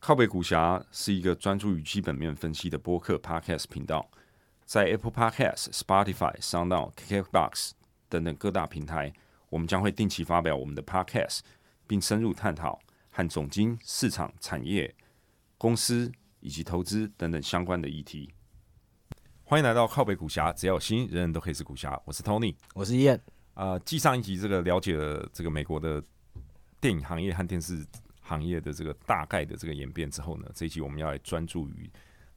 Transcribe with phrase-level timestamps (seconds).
[0.00, 4.08] 靠北股侠是一个专注于基本面分析的播客 Podcast 频道，
[4.64, 7.72] 在 Apple Podcast、Spotify、SoundOn、KKBox
[8.08, 9.12] 等等各大平台，
[9.50, 11.40] 我们将会定期发表我们的 Podcast，
[11.86, 12.78] 并深入探讨
[13.10, 14.94] 和总经、市场、产业、
[15.58, 18.32] 公司以及投资等等相关的议题。
[19.42, 22.00] 欢迎来到靠北股侠，只要有心，人人都可以是股侠。
[22.04, 23.20] 我是 Tony，我是燕。
[23.54, 26.00] 啊，继上一集这个了解了这个美国的
[26.80, 27.84] 电影行业和电视。
[28.28, 31.90] 行业的这个大概的这个演变之后呢，这一期我们要来专注于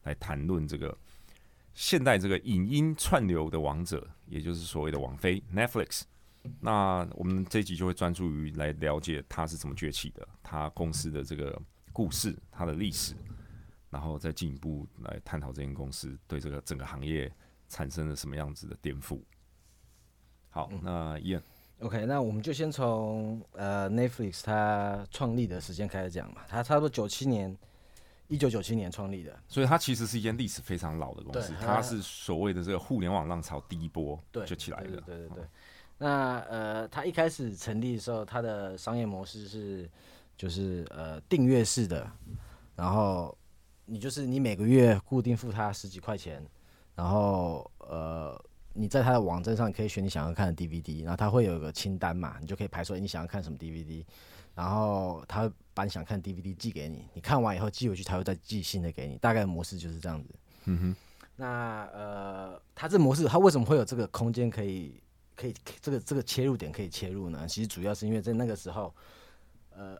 [0.03, 0.97] 来谈论这个
[1.73, 6.03] 现代这个影音串流的王者，也就是所谓的网飞 Netflix。
[6.61, 13.13] 那我们这一集就会专注于来了解它是怎么崛起的，它公司的这个故事、它的历史，
[13.89, 17.29] 然后再进一步来探讨这间公司对这个整个行业
[17.67, 19.21] 产生了什么样子的颠覆。
[20.49, 21.43] 好，那伊恩。
[21.81, 26.41] OK，那我们就先从呃 Netflix 它创立的时间开始讲嘛。
[26.47, 27.57] 它差不多九七年，
[28.27, 31.53] 一九九七年创立的，所以它其实是一间历史非常老的公司。
[31.59, 35.01] 它是所谓的这个互联网浪潮第一波就起来的。
[35.01, 35.43] 对对对。
[35.97, 39.89] 那呃，它一开始成立的时候，它的商业模式是
[40.37, 42.07] 就是呃订阅式的，
[42.75, 43.35] 然后
[43.85, 46.45] 你就是你每个月固定付它十几块钱，
[46.95, 48.39] 然后呃。
[48.73, 54.05] 你在他的网站上可以选你想要看的 DVD，然后他会有一个清单嘛，你就可以排出你想要看什么 DVD，
[54.55, 60.29] 然后他会把你想看 DVD 寄给你，你看完以后寄回去，他会再寄新的给你，大概模式就是这样子。
[60.65, 60.95] 嗯哼。
[61.35, 65.01] 那呃，他这模式他为什么会有这个空间可以
[65.35, 67.47] 可以这个这个切入点可以切入呢？
[67.47, 68.93] 其实主要是因为在那个时候，
[69.75, 69.97] 呃，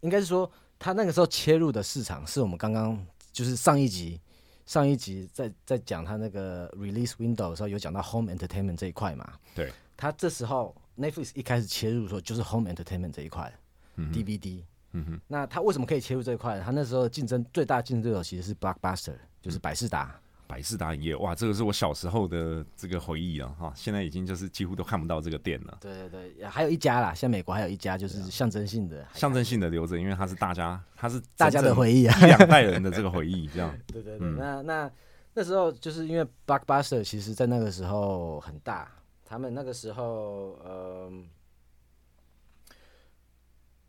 [0.00, 4.20] 应该是说他那个时候切入的市场是我们刚刚就是上一集。
[4.66, 9.32] 上一集在在讲他那个 release window 的时候，有讲到 home entertainment 这一块嘛？
[9.54, 13.52] 对，他这时候 Netflix 一开始切入说就是 home entertainment 这一块
[13.96, 14.62] ，DVD。
[14.92, 16.60] 嗯哼，那他为什么可以切入这一块？
[16.60, 20.20] 他那时候竞争最大竞争对手其实是 Blockbuster，就是百事达。
[20.50, 25.78] 百事达营业哇，这个是我小时候的这个回忆啊哈，现在已经就是几乎都看不到这个店了。
[25.80, 33.72] 对对对，还有一家啦，像美国还有一家就是象征性的，象征性的留着，因为它是大家，它是大家的回忆啊，一两代人的这个回忆，这样。
[33.86, 34.90] 对 对对，那那
[35.34, 38.90] 那时候就是因为 Blockbuster 其实在那个时候很大，
[39.24, 41.12] 他们那个时候呃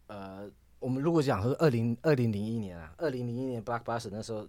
[0.06, 4.48] 呃，我们如果讲说二零二零零一年啊，二零零一年 Blockbuster 那时候。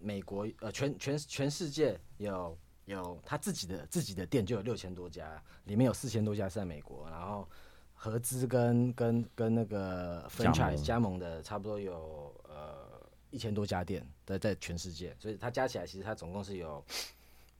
[0.00, 7.48] 美国呃，全全全世界有有他自己的自己的店就有六千多家，里面有四千多家是在美国，然后
[7.94, 13.00] 合资跟跟跟那个 franchise 加盟的差不多有呃
[13.30, 16.84] 一千多家店在在全世界，所以它加起来其实它总共是有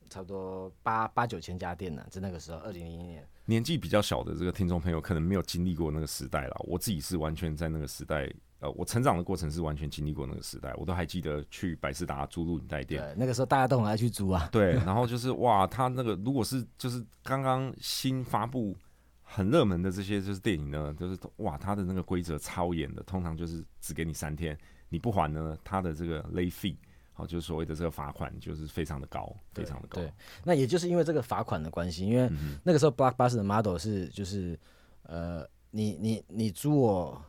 [0.08, 3.24] 差不多八八九千家店呢，在那个时候二零零一年。
[3.44, 8.32] 年纪比较小的这个听众朋友可能没有经历过那个时代了，我自己是完全在那个时代。
[8.60, 13.03] 呃，我成长的过程是完全经历过那个时代，我都还记得去百事达租录影带店。
[13.03, 14.50] 对，那个时候大家都很爱去租啊。
[14.53, 18.76] 对，然后就是哇，他那个如果是就是刚刚新发布
[19.22, 24.54] 很热门的这些就是电影呢，就是哇，他的那个规则超严的，通常就是只给你三天，
[24.91, 26.77] 你不还呢，他的这个 late fee，
[27.15, 30.03] 好，就是所谓的这个罚款就是非常的高，非常的高。
[30.03, 30.12] 对，
[30.44, 32.31] 那也就是因为这个罚款的关系，因为
[32.62, 34.60] 那个时候 Blockbuster 的 model 是就是
[35.04, 37.25] 呃，你你你租我。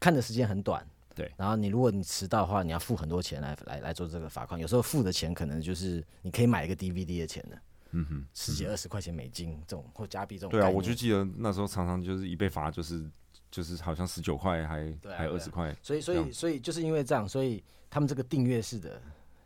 [0.00, 1.32] 看的时间很短，对。
[1.36, 4.60] 然后你如果你迟到的话，你要付很多钱来来来做这个罚款。
[4.60, 7.58] 有时候付的钱可能就是你可以买一个 DVD 的钱的，
[7.90, 10.50] 嗯哼，十几二十块钱美金这种或加币这种。
[10.50, 13.08] 对啊，我就记得那时候常常就是一被罚就是
[13.50, 15.74] 就是好像十九块还还二十块。
[15.82, 19.00] 所以所以所以就是因为这样，所以他们这个订阅式的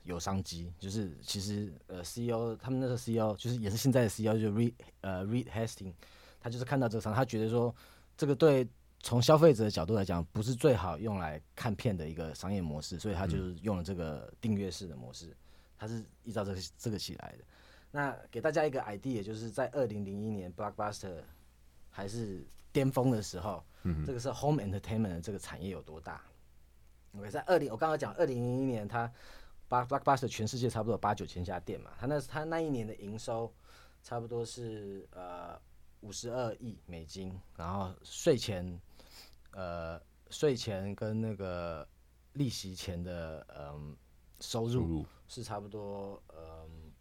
[0.04, 5.94] 有商机，就是其实呃 CEO 他们那时候 CEO 就是也是现在的 CEO 就 Reed 呃 Reed Hastings，
[6.40, 7.74] 他就是看到这个商，他觉得说
[8.16, 8.66] 这个对。
[9.00, 15.34] 从消费者的角度来讲，不是最好用来看片的一个商业模式，所以他就是用了这个订阅式的模式，
[15.78, 17.44] 它是依照这个这个起来的。
[17.92, 21.22] 那给大家一个 idea，就是在二零零一年 Blockbuster
[21.90, 23.64] 还是巅峰的时候，
[24.04, 26.20] 这个是 Home Entertainment 的这个产业有多大
[27.16, 29.10] ？OK，在二零我刚刚讲二零零一年，它
[29.70, 33.50] Blockbuster 全世界差不多八九千家店嘛，它那它那一年的营收
[34.02, 35.58] 差不多是呃
[36.00, 38.78] 五十二亿美金，然后税前。
[39.58, 40.00] 呃，
[40.30, 41.84] 税前跟那个
[42.34, 43.96] 利息前的嗯
[44.38, 46.92] 收入是差不多嗯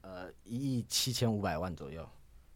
[0.00, 2.04] 呃一亿七千五百万左右。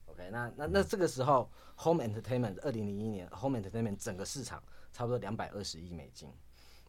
[0.06, 4.61] OK，那那那这个时候，Home Entertainment 二零零一年 Home Entertainment 整个市场
[4.93, 6.29] 差不多两百二十亿美金。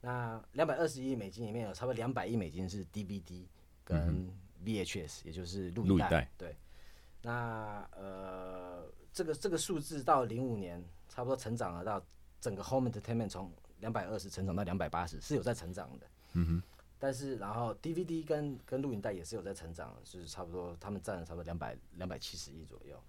[0.01, 3.45] 那两百二十亿美金里面有差不多两百亿美金是 DVD
[3.83, 4.27] 跟
[4.65, 6.27] VHS，也就是录影带。
[6.35, 6.57] 对，
[7.21, 8.91] 那呃。
[9.13, 12.03] 这个这个数字到零五年差不多成长了到
[12.41, 16.07] 整个 home entertainment 从两百二十成长到两百八十，是有在成长的。
[16.33, 16.63] 嗯哼，
[16.97, 22.99] 但是然后 DVD 跟跟录影带也是有在成长，就是差不多他们占了差不多两百两百七十亿左右。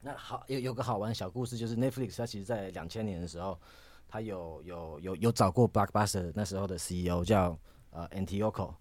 [0.00, 3.60] 那好，有有个好玩的小故事，就是 Netflix 它其实在两千年的时候，
[4.08, 7.58] 它有有有有找过 Blockbuster 那时候的 CEO 叫
[7.90, 8.74] 呃 Antioco，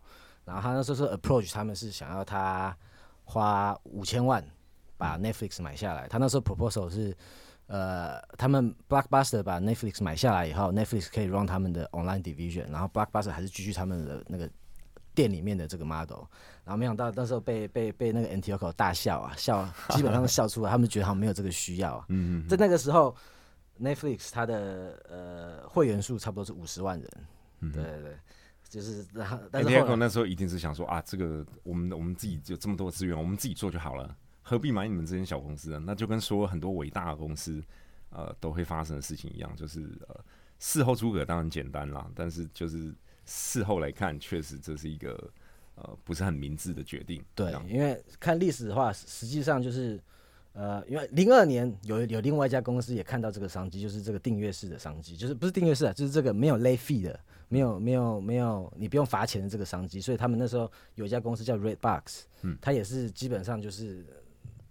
[0.46, 2.78] 然后他那时候是 approach 他们是想要他
[3.26, 4.42] 花五千万
[5.00, 7.18] 把 Netflix 买下来，他那时候 proposal 是。
[7.72, 14.50] 呃，他们 Blockbuster 把 Netflix 买下来以后，Netflix 可以 run 他们的 online division，然后 Blockbuster 还是继续他们的那个
[15.14, 16.24] 店里面的这个 model，
[16.64, 22.06] 然后没想到那时候被被被那个 Antioco 大笑啊，笑基本上笑出来，他们觉得好像没有这个需要啊。
[22.10, 23.16] 嗯嗯，在那个时候
[23.80, 28.18] ，Netflix 它的呃会员数差不多是五十万人，对对对，
[28.68, 34.18] 就是然后但是后 Antioco 来那时候一定是想说啊，这个我们我们自己有这么多资源，我们自己做就好了，
[34.50, 35.84] 何必买你们这间小公司呢？
[35.86, 37.62] 那就跟说很多伟大的公司，
[38.10, 40.26] 呃，都会发生的事情一样，就是呃，
[40.58, 42.92] 事后诸葛当然简单啦，但是就是
[43.26, 45.32] 事后来看，确实这是一个
[45.76, 47.24] 呃不是很明智的决定。
[47.36, 50.02] 对，因为看历史的话，实际上就是，
[50.54, 57.20] 呃，因为零二年有有另外一家公司也看到这个商机，就是这个订阅式的商机，就是不是订阅式啊，就是这个没有 late fee 的，
[57.50, 64.04] 没有没有没有你不用罚钱的这个商机，所以他们那时候有一家公司叫 Redbox，嗯，它也是基本上就是，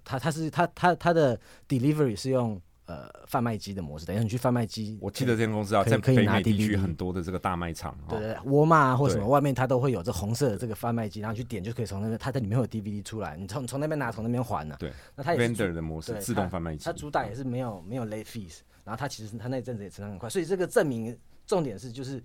[0.09, 1.39] 它它是它它它的
[1.69, 21.15] delivery 是用呃贩卖机的模式，等于你去贩卖机，我记得这间公司啊，在可以拿北美地区很多的这个大卖场，哦，对对，对沃尔玛啊或什么外面它都会有这红色的这个贩卖机，然后你去点就可以从那边，它在里面有 DVD 出来，你从从那边拿，从那边还呢、对，那它也是 vendor 的模式，自动贩卖机，它主打也是没有没有 late fees，然后它其实它那阵子也成长很快，所以这个证明
[21.47, 22.23] 重点是就是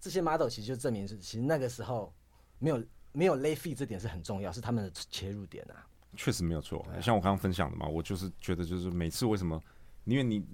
[0.00, 2.12] 这些 model 其实就证明是其实那个时候
[2.58, 2.82] 没有
[3.12, 5.86] 没有 late fee 这点是很重要，是他们的切入点啊。
[6.16, 6.84] 确实没有错。
[6.92, 9.60] 啊像我刚刚分享的嘛，我就是觉得，就是每次为什么，
[10.04, 10.44] 因为你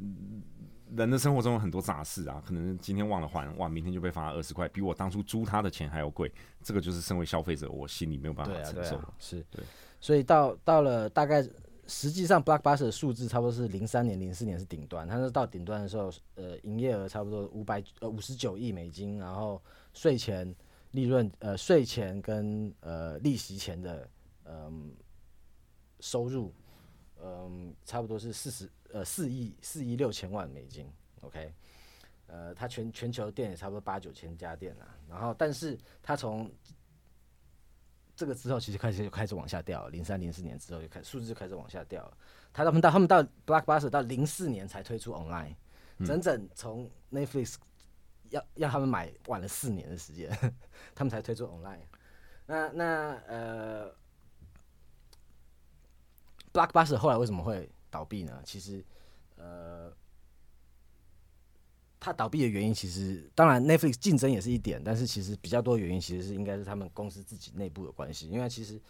[0.95, 6.31] 人的生活中有很多杂事啊，可能今天忘了还，哇，明天就被罚二十块，比我当初租他的钱还要贵。
[6.63, 8.97] 这个就是身为消费者，我心里没有办法对啊，对承受。
[8.99, 9.65] 啊，是，对，
[10.01, 11.43] 所以到到了大概
[11.89, 19.61] 实际上 Blockbuster 的数字差不多是零三年、零四年是顶端，它是到顶端的时候，呃，营业额差不多五百呃五十九亿美金，然后
[19.93, 20.55] 税前
[20.93, 24.09] 利润呃税前跟呃利息前的
[24.45, 24.93] 嗯、
[26.07, 26.53] 收入，
[27.21, 30.89] 嗯、差不多是四十呃四亿四亿六千万美金
[31.23, 31.53] ，OK。
[32.29, 36.51] 呃，它全全球店也差不多八九千家店啊，然后但是它从
[38.15, 42.17] 这个之后其实开始就开始往下掉，零三零四年之后就开数字就开始往下掉了。
[42.53, 45.55] 他他们到他们到 Blockbuster 到零四年才推出 Online，、
[46.05, 47.57] 整整从 Netflix
[48.31, 50.31] 要要他们买晚了四年的时间，
[50.95, 51.87] 他们才推出 Online。
[52.47, 53.93] 那那呃
[56.57, 58.41] ，Blockbuster 后来为什么会倒闭呢？
[58.45, 58.85] 其实
[59.37, 59.93] 呃。
[61.99, 68.29] 它倒闭的原因，其实当然 Netflix 竞争也是一点，但是其实比较多原因其实是应该是他们公司自己内部有关系。
[68.29, 68.81] 因为其实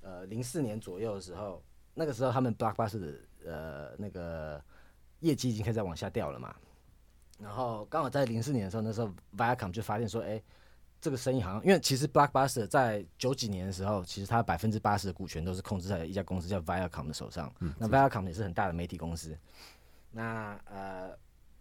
[0.00, 1.62] 呃零四年左右的时候，
[1.92, 4.60] 那个时候他们 Blockbuster 的呃那个
[5.20, 6.56] 业绩已经开始往下掉了嘛。
[7.38, 10.42] 然后刚好在零四年的时候，那时候 Viacom 就发现说，哎、
[11.04, 17.52] 这个生意好像，因为其实 Blockbuster 在九几年的时候，其实它百分之八十的股权都是控制在一家公司叫 Viacom 的手上。
[17.78, 19.36] 那 Viacom 也是很大的媒体公司。
[20.10, 21.10] 那呃，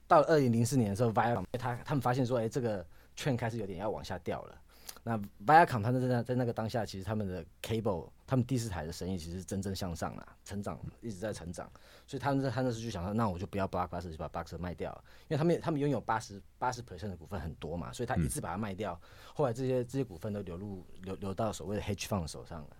[0.07, 2.85] 到了二零零四年的时候，Viacom 他他们发现说，哎、这个
[3.17, 4.55] 券开始有点要往下掉了。
[5.03, 11.69] 那 Viacom 他们在那在那个当下，其实他们的 cable，他们第四台的生意其实是蒸蒸向上啦，成长一直在成长，
[12.07, 18.97] 所以他们在他那时候就想说，那我就不要 Blockbuster，就把 Blockbuster 卖掉了，因为他们他们拥有八十八十 percent 的股份很多嘛，所以他一次把它卖掉，
[19.33, 22.77] 后来这些这些股份都流入流流到所谓的 hedge fund 手上了，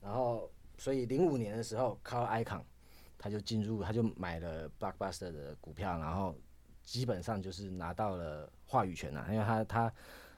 [0.00, 2.62] 然后所以零五年的时候，Carl Icahn
[3.18, 6.36] 他就进入，他就买了 Blockbuster 的股票，然后
[6.84, 9.92] 基本上就是拿到了话语权了，因为他他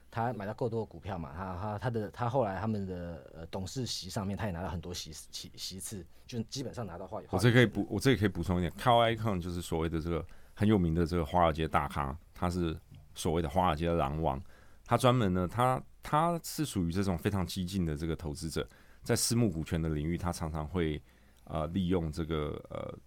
[0.09, 7.25] 他买到够多的股票嘛，他他他的他后来他们的呃董事席上面，他也拿到很多席席席次，就基本上拿到话语。
[7.31, 12.77] 我这可以补，我这里可以补充一点 c a l Icon 就是所谓的这个很有名的这个华尔街大咖，他是
[13.13, 14.41] 所谓的华尔街的狼王。
[14.85, 18.65] 他专门呢，他他是属于这种非常激进的这个投资者，
[19.03, 21.01] 在私募股权的领域，他常常会
[21.43, 22.97] 呃利用这个呃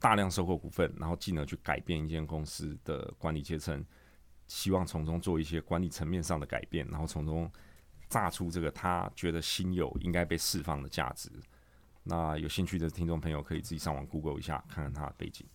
[0.00, 3.84] 大量收购股份，然后进而去改变一间公司的管理阶层，
[4.52, 7.50] 希望从中做一些管理层面上的改变，然后从中
[8.10, 11.30] 榨出这个他觉得新有应该被释放的价值。
[12.02, 15.46] 那有兴趣的听众朋友可以自己上网 Google 一下，看看他的背景。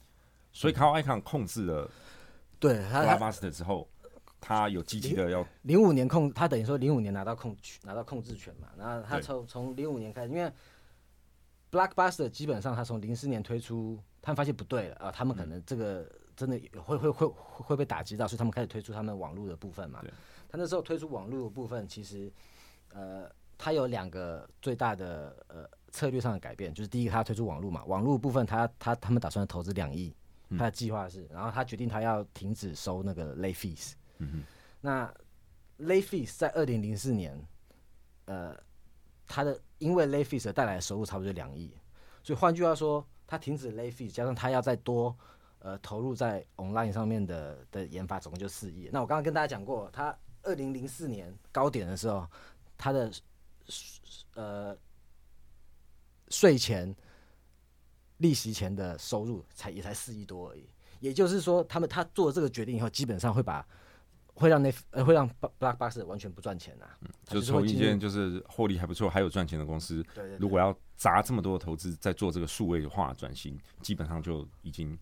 [0.52, 1.88] 所以 Carl Icahn 控制了
[2.60, 3.88] 对他他 Blockbuster 之后，
[4.42, 10.52] 他有积极的要零五年控，他等于说零五年拿到控拿到控制权嘛，然后他从从零五年开始，因为
[11.70, 20.10] Blockbuster 基本上他从零四年推出，他们发现不对了啊，他们可能这个、真的会会会会被打击到，所以他们开始推出他们网络的部分嘛对。
[20.50, 22.32] 他那时候推出网络的部分，其实
[22.94, 30.16] 呃，他有两个最大的呃策略上的改变，就是第一个他推出网络嘛，网络部分他他他们打算投资两亿，
[30.52, 33.94] 他的计划是，然后他决定他要停止收那个 late fees。
[34.20, 34.46] 嗯
[34.80, 35.12] 那
[35.80, 37.38] late fees 在二零零四年，
[38.26, 38.56] 呃，
[39.28, 41.74] 他的因为 late fees 而带来的收入差不多两亿，
[42.24, 45.14] 所以换句话说，他停止 late fees，加上他要再多
[45.60, 48.90] 呃投入在 online 上面的的研发，总共就四亿。
[48.92, 52.28] 那我刚刚跟大家讲过，他二零零四年高点的时候，
[52.78, 53.12] 他的
[54.36, 54.78] 呃
[56.30, 56.96] 税前、
[58.18, 60.70] 利息前的收入才也才四亿多而已。
[61.00, 63.66] 也就是说，他们他做了这个决定以后，基本上会把
[64.34, 70.04] 会让那呃会让 Blockbuster 完全不赚钱啊，嗯就是从一会进入间就是获利还不错，还有赚钱的公司，
[70.40, 74.98] 如果要砸这么多的投资在做这个数位化转型，基本上就已经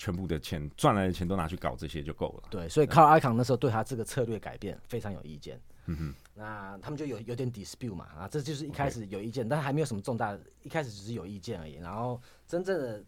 [0.00, 2.48] 全部的钱赚来的钱都拿去搞这些就够了。
[2.50, 5.60] 对，所以 Carl Icahn 那时候对他这个策略改变非常有意见。
[5.84, 11.74] 嗯哼，那他们就有有点 dispute 嘛，啊，这就是一开始有意见，但还没有什么重大的，一开始只是有意见而已。
[11.74, 13.04] 然后真正的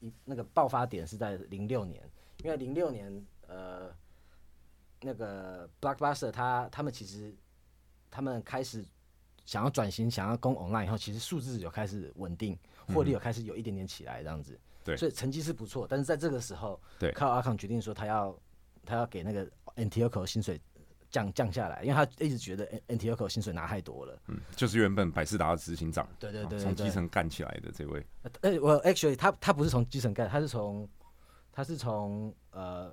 [0.00, 2.02] 一那个爆发点是在零六年，
[2.42, 3.94] 因为零六年呃
[5.00, 7.32] 那个 Blockbuster 他他们其实
[8.10, 8.84] 他们开始
[9.44, 12.58] 想要转型，想要攻 online 以后，其实数字有开始稳定，
[12.88, 14.58] 获利有开始有一点点起来这样子。
[14.84, 18.36] 对所以成绩是不错，但是在这个时候，对靠阿康决定说他要
[18.84, 20.60] 他要给那个 Antioco 薪水
[21.10, 24.18] 降降下来，因为他一直觉得 Antioco 薪水拿太多了。
[24.28, 30.88] 嗯，就是原本百事达的执行长，对对对从基层干起来的这位，呃，呃我 actually 他他不是从基层干，他是从
[31.52, 32.90] 他是从呃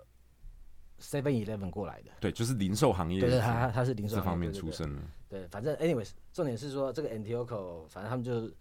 [1.00, 2.12] Seven Eleven 过来的。
[2.19, 5.01] 对，就是零售行业对对，他他他是零售这方面出身的。
[5.29, 8.51] 对，反正 anyways，重点是说这个 Antioco，反正他们就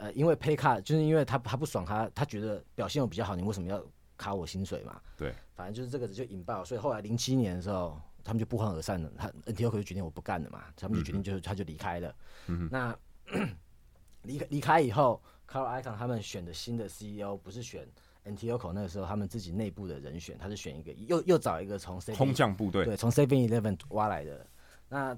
[0.00, 3.84] 呃，因为 pay cut，就是因为他他不爽他，他觉得表现我比较好，你为什么要
[4.16, 4.98] 卡我薪水嘛？
[5.14, 9.12] 对，反正就是这个就引爆，所以后来零七年的时候，他们就不欢而散了。
[9.18, 12.14] 他 Antioco 就决定我不干了嘛，他们就决定就是他就离开了。
[12.70, 12.96] 那
[14.22, 17.86] 离开离开以后，Carl Icahn 他们选的新的 CEO 不是选
[18.24, 24.46] Antioco 那个时候他们自己内部的人选，他是选一个又又找一个从空降部队，对，从 Seven Eleven 挖来的。
[24.88, 25.14] 那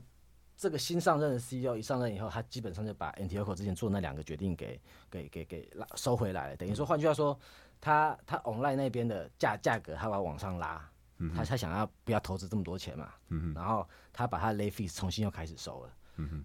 [0.62, 6.56] 这个新上任的 CEO 一上任以后，他基本上就把 Antioco 之前做那两个决定给给给给拉收回来了。
[6.56, 7.36] 等于说，换句话说，
[7.80, 10.88] 他他 online 那边的价价格他把往上拉，
[11.34, 13.12] 他他想要不要投资这么多钱嘛，
[13.56, 15.90] 然后他把他 lay fees 重新又开始收了。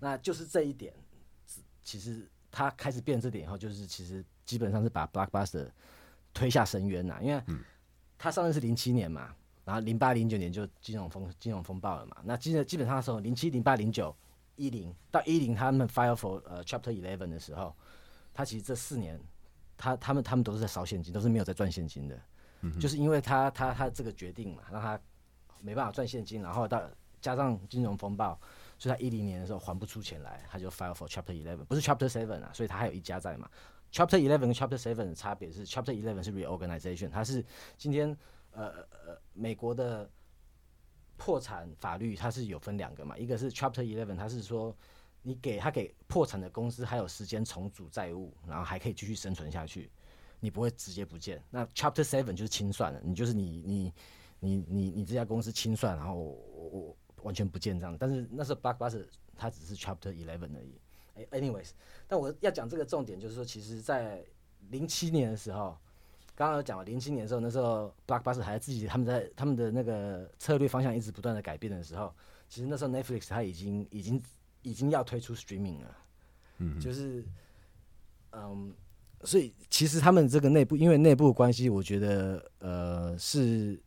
[0.02, 0.92] 那就是这一点，
[1.84, 5.70] 其实他开始变这点以后，就是其实基本上是把 Blockbuster
[6.34, 7.40] 推下深渊呐，因为
[8.18, 9.36] 他上任是零七年嘛，
[9.68, 12.16] 然后零八零九年就金融风金融风暴了嘛。
[12.24, 14.16] 那基基本上的时候，零七零八零九
[14.56, 17.76] 一零到一零，他们 file for 呃 Chapter Eleven 的时候，
[18.34, 19.20] 他其实这四年，
[19.76, 22.18] 他他们他们都是在烧现金，都是没有在赚现金的，
[22.62, 24.98] 嗯就是因为他他他这个决定嘛，让他
[25.62, 26.82] 没办法赚现金，然后到
[27.20, 28.40] 加上金融风暴，
[28.80, 33.50] 所以他一零年的时候还不出钱来，他就 file for Chapter Eleven，不是 Chapter Seven 啊，所以他还有一家在嘛。
[33.92, 37.44] Chapter Eleven 跟 Chapter Seven 的差别是，Chapter Eleven 是 reorganization，它是
[37.78, 38.16] 今天
[38.58, 40.10] 呃呃美国的
[41.16, 44.76] 破产法律它是有分两个嘛，一个是 Chapter Eleven，它是说
[45.22, 49.90] 你给他给破产的公司还有时间重组债务，然后还可以继续生存下去，
[50.40, 51.44] 你不会直接不见。
[51.50, 53.94] 那 Chapter Seven 就是清算了，你就是你你
[54.40, 57.98] 你你你这家公司清算，然后我我我完全不见这样。
[57.98, 60.80] 但是那时候 Blockbuster 它只是 Chapter Eleven 而已。
[61.16, 61.72] 哎，anyways，
[62.08, 64.24] 但我要讲这个重点就是说，其实，在
[64.70, 65.76] 零七年的时候，
[66.38, 72.14] 刚刚有讲了，零七年的时候，那时候 Blockbuster 还自己他们在他们的那个策略方向一直不断的改变的时候，
[72.48, 74.22] 其实那时候 Netflix 它已经已经
[74.62, 75.98] 已经要推出 streaming 了，
[76.60, 77.26] 嗯，就是
[78.34, 78.72] 嗯，
[79.24, 83.82] 所以其实他们这个内部因为内部的关系，我觉得呃是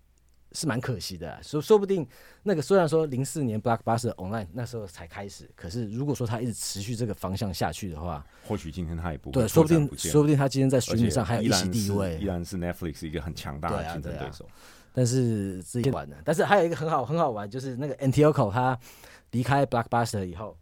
[0.52, 2.06] 是蛮可惜的啊，说说不定
[2.42, 14.48] 那个虽然说零四年 Blockbuster Online 那时候才开始，可是如果说它一直持续这个方向下去的话，或许今天他也不会对，说不定说不定他今天在而 streaming 且上还有一席地位依，然是 Netflix 一个很强大的竞争啊对手。
[14.92, 16.16] 但是自己玩的。
[16.24, 18.76] 但是还有一个很好很好玩，就是那个 Antioco 他
[19.30, 20.58] 离开 Blockbuster 以后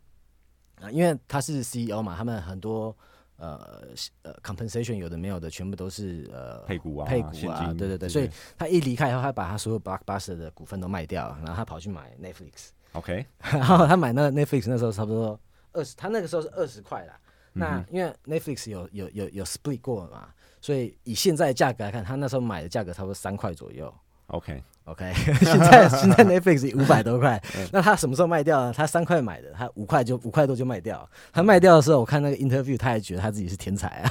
[0.83, 2.95] 啊，因为他是 CEO 嘛，他们很多
[3.39, 3.89] 呃
[4.23, 12.69] 呃 compensation 有的没有的，全部都是呃配股啊配股啊，对对对，所以他一离开以后，他把他所有 Blockbuster 的股份都卖掉，然后他跑去买 Netflix。
[12.93, 15.39] OK，然后他买那个 Netflix 那时候差不多
[15.73, 17.19] 二十，他那个时候是二十块啦。
[17.55, 20.29] 嗯那因为 Netflix 有有有有 split 过嘛，
[20.61, 23.93] 所以以现在的价格来看，他那时候买的价格差不多三块左右。
[24.29, 25.13] OK，OK，
[25.45, 27.39] 现在现在 Netflix 五百多块，
[27.71, 28.73] 那他什么时候卖掉呢？
[28.75, 31.07] 他三块买的，他五块就五块多就卖掉。
[31.31, 34.11] 他卖掉的时候，我看那个 interview，他还觉得他自己是天才啊。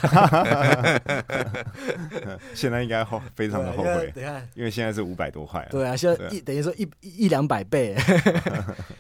[2.54, 5.68] 现在应该后非常的后悔，等下，因为现在是五百多块。
[5.72, 7.96] 对啊，现在一等于说一一两百倍。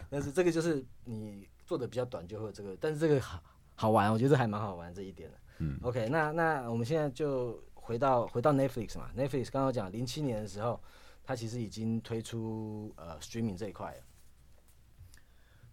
[0.09, 3.39] 但是这个就是你做的比较短就会这个，但是这个好
[3.75, 5.35] 好玩，我觉得还蛮好玩这一点的。
[5.59, 10.81] 嗯，OK，那那我们现在就回到回到 Netflix 嘛，Netflix 刚刚讲零七年的时候。
[11.27, 14.01] 它其实已经推出呃 streaming 这一块了。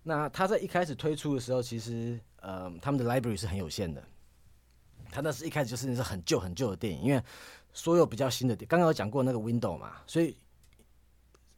[0.02, 4.02] 那它在一开始推出的时候，其实呃他们的 library 是很有限的。
[5.12, 7.22] 它那是一开始就是那是很旧很旧的电影，因为
[7.72, 10.36] 所有比较新的，刚刚有讲过那个 window 嘛，所以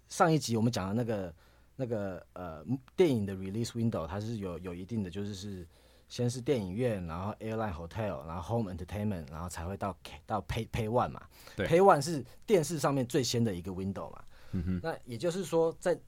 [0.08, 1.34] 上一集我们讲的那个
[1.74, 2.62] 那个呃
[2.94, 5.66] 电影的 release window，它是有有一定的就是是。
[6.08, 11.22] 先是电影院，然后 airline hotel，然后 home entertainment，然后才会到到 pay pay one 嘛。
[11.56, 14.24] 对，pay one 是电视上面最先的一个 window 嘛。
[14.52, 14.80] 嗯哼。
[14.82, 15.98] 那也就是说，在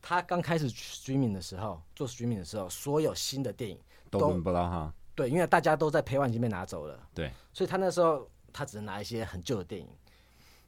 [0.00, 3.78] 他刚开始 streaming 的时候，做 streaming 的时候，所有新的电影
[4.10, 4.94] 都轮不到哈。
[5.14, 6.98] 对，因为大家都在 pay one 已经被拿走了。
[7.14, 7.32] 对。
[7.52, 9.88] 所以他那时候他只能拿一些很旧的电影。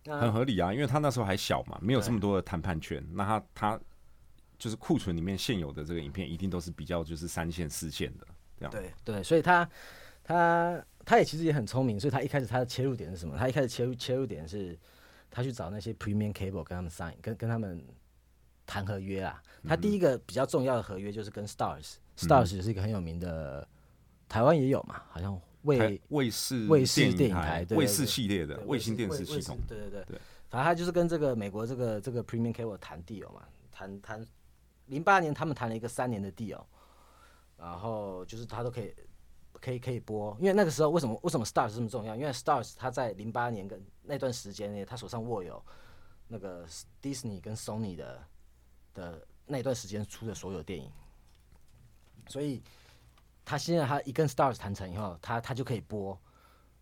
[0.08, 3.04] 很合理啊，因为他那时候还小嘛，没有这么多的谈判权。
[3.12, 3.80] 那他他
[4.56, 8.26] 就是库存里面现有的这个影片，一定都是比较就是三线四线的。
[8.70, 9.68] 对对，所以他
[10.25, 13.36] 他他也其实也很聪明，所以他一开始他的切入点是什么？
[13.36, 14.76] 他一开始切入切入点是，
[15.30, 17.84] 他去找那些 premium cable 跟他们 sign，跟跟他们
[18.64, 19.42] 谈合约啊。
[19.68, 23.66] 他第一个比较重要的合约就是跟 Stars，Stars 是一个很有名的，
[24.28, 29.58] 台湾也有嘛，好像卫卫视卫视电影台卫视系列的卫星电视系统。
[29.68, 34.26] 对对对对，反正他就是跟这个美国这个这个 premium cable 谈 deal 嘛，谈谈
[34.86, 36.64] 零八年他们谈了一个三年的 deal。
[37.56, 38.94] 然后就是他都可以，
[39.52, 42.14] 可以可以播，因为那个时候为什么为什么 Stars 这么重要？
[42.14, 45.64] 因为 Stars 他在零八年跟那段时间内，他手上握有
[46.28, 46.66] 那个
[47.00, 48.22] Disney 跟 Sony 的
[48.92, 50.92] 的那段时间出的所有电影，
[52.28, 52.62] 所以
[53.44, 56.18] 他现在他一跟 Stars 谈成以后，他他就可以播，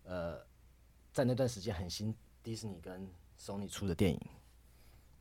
[0.03, 0.37] 呃，
[1.13, 2.13] 在那段时间很新
[2.43, 4.19] Disney 跟 Sony 出的电影，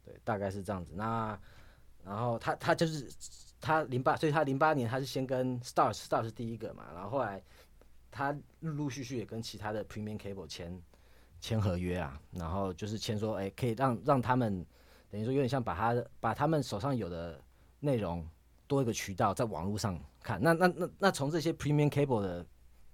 [0.04, 0.92] 对，大概是这样子。
[0.94, 1.38] 那
[2.02, 3.08] 然后他他就是。
[3.64, 7.43] 他零八，所以他零八年他是先跟 Stars，Stars 是第一个嘛，然后后来
[8.10, 10.78] 他陆陆续续也跟其他的 Premium Cable 签
[11.41, 14.65] 签合约啊，然后就是签说，哎，可以让让他们
[15.10, 17.41] 等于说有点像把他把他们手上有的
[17.80, 18.28] 内容
[18.67, 22.45] 多一个渠道在网络上看，那那那那从这些 Premium Cable 的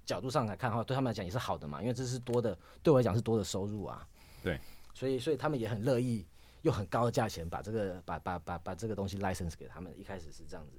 [0.07, 4.07] 角度上来看的话，对他们来讲也是好的嘛，因为这是多的，对我来讲是多的收入啊。
[4.43, 4.59] 对，
[4.95, 6.25] 所以所以他们也很乐意。
[6.63, 10.77] 用很高的价钱把这个把把把把这个东西 license 给他们，一开始是这样子，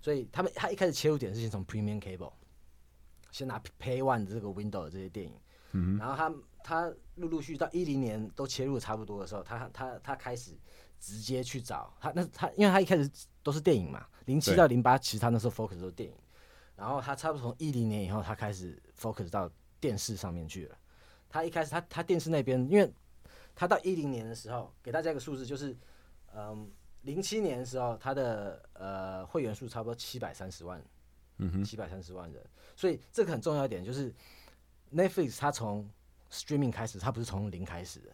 [0.00, 2.32] 所以他们他一开始切入点是先从 premium cable，
[3.32, 5.34] 先拿 pay one 的这个 window 的这些电影，
[5.72, 10.52] 嗯，然后他他陆陆续到一零年都切入差不多的时候，他他他开始
[11.00, 13.10] 直接去找他那他因为他一开始
[13.42, 16.16] 都是电影嘛，零七到零八其实他那时候 focus 都是电影，
[16.76, 20.78] 然后他差不多从一零年以后他开始 focus 到电视上面去了，
[21.28, 22.88] 他一开始他他电视那边因为。
[23.58, 25.74] 他到一零年的时候，给大家一个数字，就是，
[26.34, 26.70] 嗯，
[27.04, 30.84] 零七年的时候，他的呃会员数差不多七百三十万，
[31.38, 32.44] 嗯哼，七百三十万人。
[32.76, 34.14] 所以这个很重要一点就是
[34.94, 35.88] Netflix 它从
[36.30, 38.10] streaming 开始，它不是从零开始的，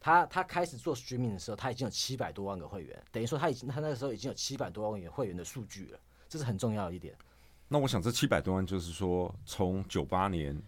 [0.00, 7.14] 他他开始做 streaming 的时候，他已经有七百多万个会员，等于说他已经他那个时候已经有七百多万个会员的数据了，这是很重要的一点。
[7.68, 10.58] 那我想这七百多万就是说，从九八年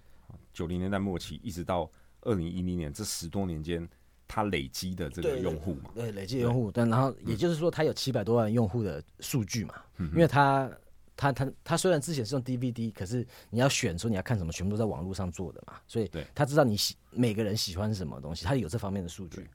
[0.52, 3.88] 九零年代末期一直到二零一零年这十多年间。
[4.34, 10.70] 他累积的这个用户嘛，对，累积用户，但然后也就是说，他有七百多万用户的数据嘛，因为他
[11.14, 19.46] 他他他虽然之前是用 DVD，可是你要选说你要看什么，全部都在网络上做的嘛，所以他知道你喜每个人喜欢什么东西，他有这方面的数据。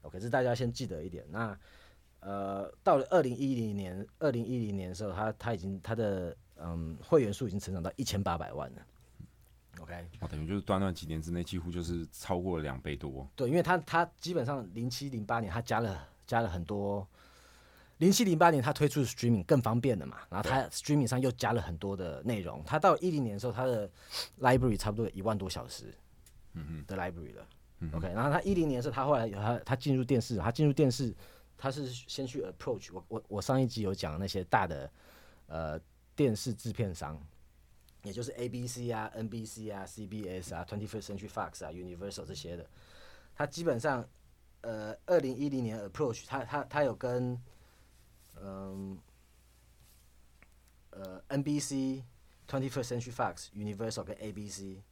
[0.00, 1.22] OK，这大家先记得一点。
[1.30, 1.54] 那
[2.20, 8.82] 呃，到了二零一零年，二零一零年的时候，他他已经他的嗯会员数已经成长到一千八百万了。
[9.82, 13.28] OK，哦，等于就是短短几年之内，几乎就是超过了两倍多。
[13.34, 17.04] 对，因为他他基本上零七零八年他加了加了很多，
[17.98, 22.62] 零七零八年他推出 streaming 更方便的嘛，然后他 streaming 上又加了很多的内容。
[22.64, 23.90] 他到一零年的时候，他的
[24.40, 25.92] library 差不多有一万多小时，
[26.52, 27.44] 嗯嗯的 library 了。
[27.92, 31.12] OK，然后他一零年是他后来有他他进入电视，他进入电视，
[31.58, 34.88] 他是先去 approach 我我我上一集有讲那些大的
[35.48, 35.80] 呃
[36.14, 37.20] 电视制片商。
[38.02, 42.68] 也就是 A B C 啊，N B C 啊，C B S 啊，Twenty First Century Fox 啊，Universal 这些的，
[43.34, 44.04] 它基本上，
[44.62, 47.40] 呃，二零一零年 Approach，它它它有跟，
[48.40, 48.98] 嗯，
[50.90, 54.82] 呃，N B C，Twenty First Century Fox，Universal 跟 A B C，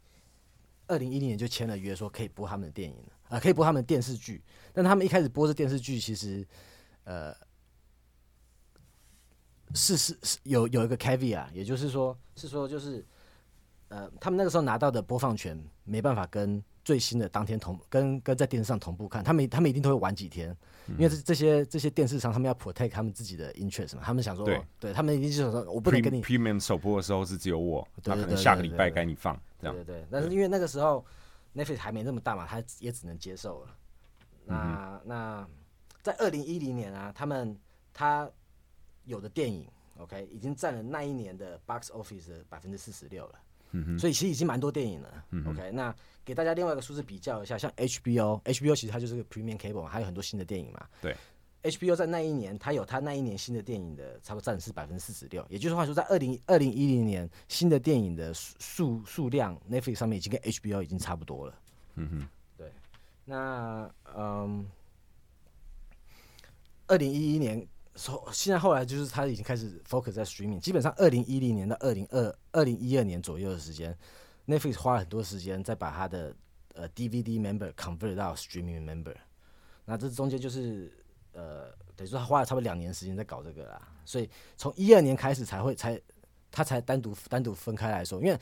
[0.86, 2.96] 二零一零年就签了约，说可以播他们的电影
[3.28, 4.42] 啊、可以播他们的电视剧。
[4.72, 6.46] 但他们一开始播这电视剧，其实
[7.04, 7.34] 呃
[9.74, 13.04] 是是是有有一个 caveat，也就是说是说就是
[13.88, 20.56] 呃他们那个时候拿到的播放权没办法跟最新的当天同跟跟在电视上同步看，他们他们一定都会晚几天，
[20.96, 24.44] 因为这这些这些电视商他们要 protect 他们自己的 interest 嘛，他们想说
[24.78, 29.84] 对他们一定就想说我不能跟你 Premium 首播的时候是只有我，对对他可能下个礼拜该你放这样对。
[29.84, 31.04] 对对，但是因为那个时候
[31.54, 33.76] Netflix 还没那么大嘛，他也只能接受了。
[34.46, 35.48] 那、嗯那
[36.02, 37.54] 在二零一零年啊，他们
[37.92, 38.28] 他
[39.10, 39.66] 有的电影
[39.98, 43.34] ，OK，已经占了那一年的 box office 的百分之四十六了。
[43.98, 45.24] 所以其实已经蛮多电影了。
[45.30, 45.94] 嗯 OK，那
[46.24, 50.86] 给大家另外一个数字比较一下，像 HBO，HBO 其实它就是个 Premium Cable，嘛还有很多新的电影嘛。
[51.00, 51.14] 对。
[51.62, 61.54] HBO 在那一年，它有它那一年新的电影的差不多占是百分之四十六，也就是话说，在二零二零一零年新的电影的数数数量，Netflix 上面已经跟 HBO 已经差不多了。
[61.96, 62.72] 嗯哼，对
[63.26, 64.66] 那嗯，
[66.86, 67.64] 二零一一年
[67.96, 73.96] 后，现在后来就是他已经开始 focus 在 streaming，基本上二零一零年到二零二二零一二年左右的时间
[74.46, 76.34] ，Netflix 花了很多时间在把它的
[76.74, 79.14] 呃 DVD member convert 到 streaming member，
[79.84, 80.92] 那这中间就是
[81.32, 86.00] 呃等于说他花了差不多两年时间在搞这个啦，所以从一二年开始才会才
[86.50, 88.38] 他才单独单独分开来说，因为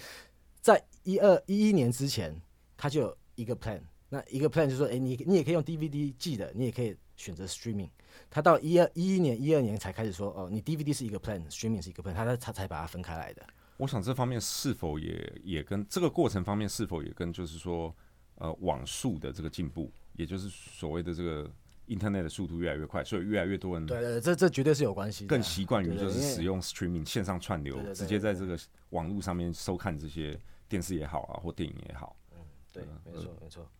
[0.60, 2.38] 在一二一一年之前，
[2.76, 3.80] 他就有一个 plan，
[4.10, 7.88] 那一个 plan 就说，哎、你你也可以用 DVD 寄的，你也可以选择 streaming。
[8.30, 13.42] 他到一二一一年、一二年才开始说，哦，你 DVD 是一个 plan，streaming 是一个 plan，他才他才把它分开来的。
[13.76, 17.94] 我想这方面是否也也跟这个过程方面是否也跟就是说
[18.36, 21.48] 呃网速的这个进步，也就是所谓的这个
[21.86, 25.28] Internet 的速度越来越快，所以越来越多人对对对，这这绝对是有关系的。
[25.28, 28.58] 更习惯于就是使用 streaming 线上串流直接在这个
[28.90, 32.16] 网络上面收看这些电视也好啊，或电影也好。
[32.32, 32.38] 嗯
[32.72, 33.70] 对，没嗯错没错。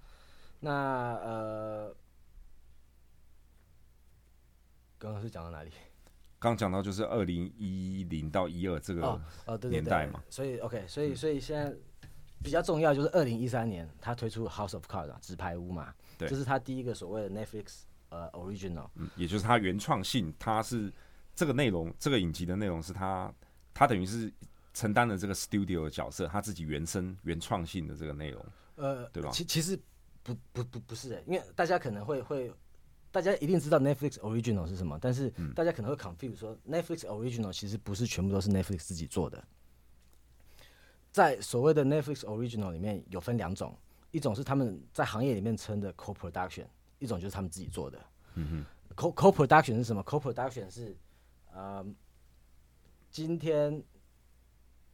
[0.61, 1.95] 那呃，
[4.99, 5.71] 刚刚是讲到哪里？
[6.41, 11.75] 刚讲到就是二零一零到一二这个，哦哦，年代嘛所以 OK，所以所以现在
[12.43, 17.81] 比较重要就是二零一三年他推出 House of Cards 啊，纸牌屋嘛，对这是他第一个所谓的 Netflix
[18.11, 18.89] 呃 original。
[18.95, 20.93] 嗯，也就是他原创性，他是
[21.35, 23.33] 这个内容，这个影集的内容是他
[23.75, 24.33] 他等于是
[24.75, 28.45] 承担了这个 studio 的角色，他自己原生原创性的这个内容。
[28.77, 29.77] 呃，对吧其其实
[30.23, 32.53] 不不不不是、欸，因为大家可能会会，
[33.11, 39.43] 大家一定知道 Netflix original 是什么，但是嗯大家可能会 confuse 说 Netflix original 其实不是全部都是 Netflix 自己做的。
[41.11, 43.77] 在所谓的 Netflix original 里面有分两种，
[44.11, 46.67] 一种是他们在行业里面称的 co-production，
[46.99, 47.99] 一种就是他们自己做的。
[48.35, 50.97] 嗯哼 co co-production 是什么？co-production 是，
[51.53, 51.85] 呃，
[53.11, 53.83] 今天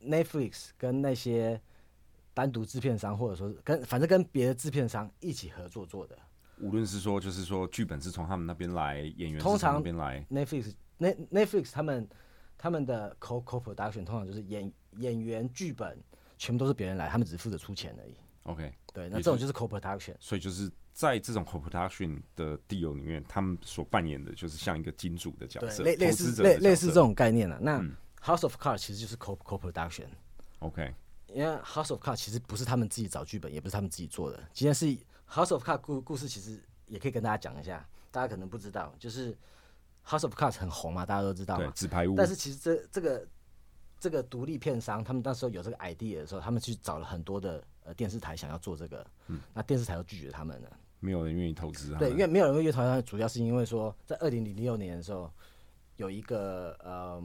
[0.01, 1.61] Netflix 跟那些
[2.33, 6.17] 单独制片商，或者说是跟反正跟别的制片商一起合作做的。
[6.65, 12.09] 哼，无论是说就是说剧本是从他们那边来，演员通常那边来，Netflix Net Netflix 他们
[12.57, 16.03] 他们的 co co production 通常就是演演员、剧本
[16.39, 18.15] 全部都是别人来，他们只是负责出钱而已。
[18.45, 20.15] OK，对，那也这种就是 co production。
[20.21, 30.07] 所以就是在这种 co-production 的 deal 里面，他们所扮演的就是像一个金主的角，色，类类似类类似这种概念了、那、嗯 House of Cards 其实就是 co co production。
[30.61, 30.95] OK，
[31.29, 34.39] 因为 House of Cards 其实不是他们自己找剧本，也不是他们自己做的。
[34.53, 34.87] 今天是
[35.35, 39.37] House of Cards 故故事，其实也可以跟大家讲一下，大家可能不知道，就是
[40.07, 41.73] House of Cards 很红嘛，大家都知道对，嘛。
[41.75, 43.27] 纸牌屋，但是其实这这个
[43.99, 49.41] 这个独立片商，他们那时候有这个 idea 的时候，他们去找了很多的呃电视台想要做这个，嗯。
[49.53, 50.71] 那电视台都拒绝他们了。
[51.01, 55.29] 没有人愿意投资啊对，因为没有人会乐团，它主要是因为说，在二零零六年的时候，
[55.97, 57.21] 有一个呃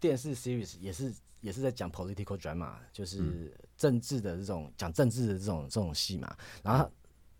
[0.00, 6.90] 电视 series 也是也是在讲 political drama，就是政治的这种讲政治的这种这种戏嘛，然后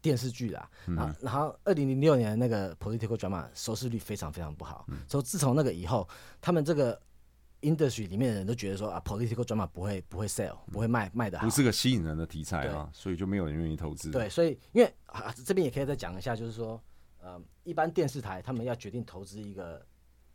[0.03, 6.09] 电视剧啦，然后然后二零零六年那个 political drama 收视率非常非常不好，所以自从那个以后，
[6.41, 7.01] 他们这个
[7.61, 11.45] industry 里面的人都觉得说啊 political drama 不会不会 sell 不会卖卖的好。
[11.45, 14.11] 不，是个吸引人的题材啊，所以就没有人愿意投资。
[14.11, 16.83] 对，所以因为啊，这边也可以再讲一下，就是说，
[17.21, 19.85] 呃，一般电视台他们要决定投资一个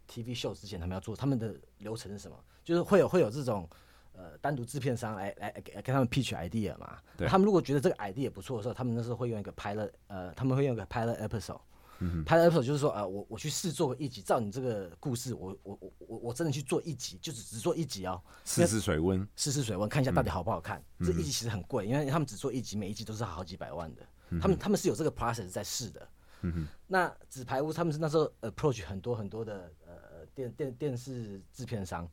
[0.08, 2.38] TV show 之前，他们要做他们的流程是什么？
[2.64, 3.68] 就是会有会有这种
[4.16, 6.98] 呃单独制片商来来给给他们 pitch idea 嘛。
[7.18, 11.60] 对他们如果觉得这个 idea 不错的时候，他们那时候会用一个 pilot 呃，他们会用一个 pilot episode。
[12.00, 18.22] 嗯 pilot episode 就是说，呃，我我去试做个一集，照你这个故事，我我我我我真的去做一集，就只只做一集哦。
[18.44, 20.84] 试试水温，试试水温，看一下到底好不好看。
[21.00, 24.02] 嗯这一集其实很贵，因为他们只做一集，每一集都是好几百万的。
[24.42, 26.08] 他们他们是有这个 process 在试的。
[26.42, 32.06] 嗯那纸牌屋他们是那时候 approach 很多很多的呃电电电视制片商，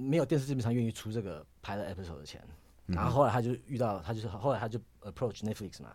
[0.00, 2.42] 没有电视制片商愿意出这个 pilot episode 的钱。
[2.86, 5.94] 然后后来他就遇到，他就是后来他就 approach Netflix 嘛。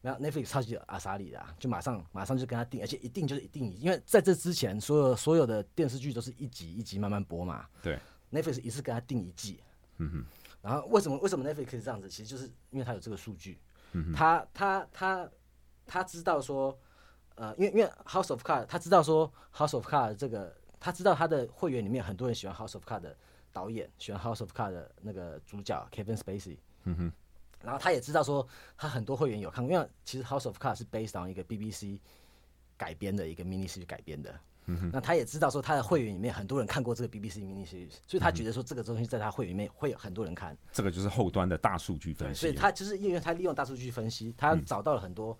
[0.00, 7.66] 然后 Netflix 超级阿萨里的、啊，就马上马上就跟他定，而且一定就是一定，因为在这之前，所有所有的电视剧都是一集一集慢慢播嘛。
[7.82, 7.98] 对
[8.30, 9.60] ，Netflix 一次跟他定一季。
[9.96, 10.24] 嗯哼，
[10.62, 12.08] 然后为什么为什么 Netflix 可以这样子？
[12.08, 13.58] 其实就是因为他有这个数据，
[13.92, 15.28] 嗯他他他
[15.84, 16.78] 他知道说，
[17.34, 23.16] 呃，因为因为 House of Cards，他知道说 House of Cards 这个，他知道他的会员里面很多人喜欢 House of Cards 的
[23.52, 27.12] 导演，选 House of Cards 的那个主角 Kevin Spacey，嗯哼，
[27.62, 31.98] 然后他也知道说他很多会员有看过，因为其实 House of Cards 是 based on 一个 BBC
[32.76, 34.38] 改编的一个 mini series 改编的。
[34.70, 40.54] 嗯哼那他也知道说他的会员里面很多人看过这个 BBC mini series，所以他觉得说这个东西在他会员里面会有很多人看。
[40.72, 42.40] 这个就是后端的大数据分析。
[42.42, 45.36] 所以他就是因为他利用大数据分析，他找到了很多。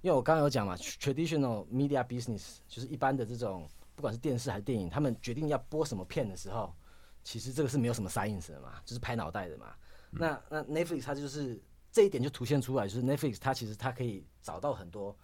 [0.00, 6.72] 因为我刚刚有讲嘛，traditional media business 就是一般的这种，不管是电视还是电影，他们决定要播什么片的时候，
[7.26, 9.74] 其实这个是没有什么 science 的嘛，就是拍脑袋的嘛。
[10.12, 11.60] 那那 Netflix 它就是
[11.90, 15.14] 这一点就凸显出来，就是 Netflix 它其实它可以找到很多。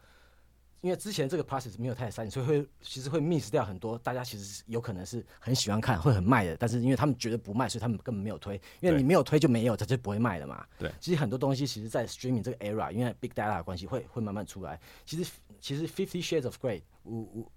[0.80, 8.60] 因为之前这个 process 没有太 science，，所以会其实会 miss 掉很多大家其实有可能是很喜欢看会很卖的，但是因为他们觉得不卖，所以他们根本没有推。
[8.80, 10.66] 因为你没有推就没有，它就不会卖了嘛。
[10.80, 14.80] 对其实很多东西其实，在 streaming 这个 era，因为 big data 的关系，会会慢慢出来。
[15.06, 17.52] 其实其实 Fifty Shades of Grey 五五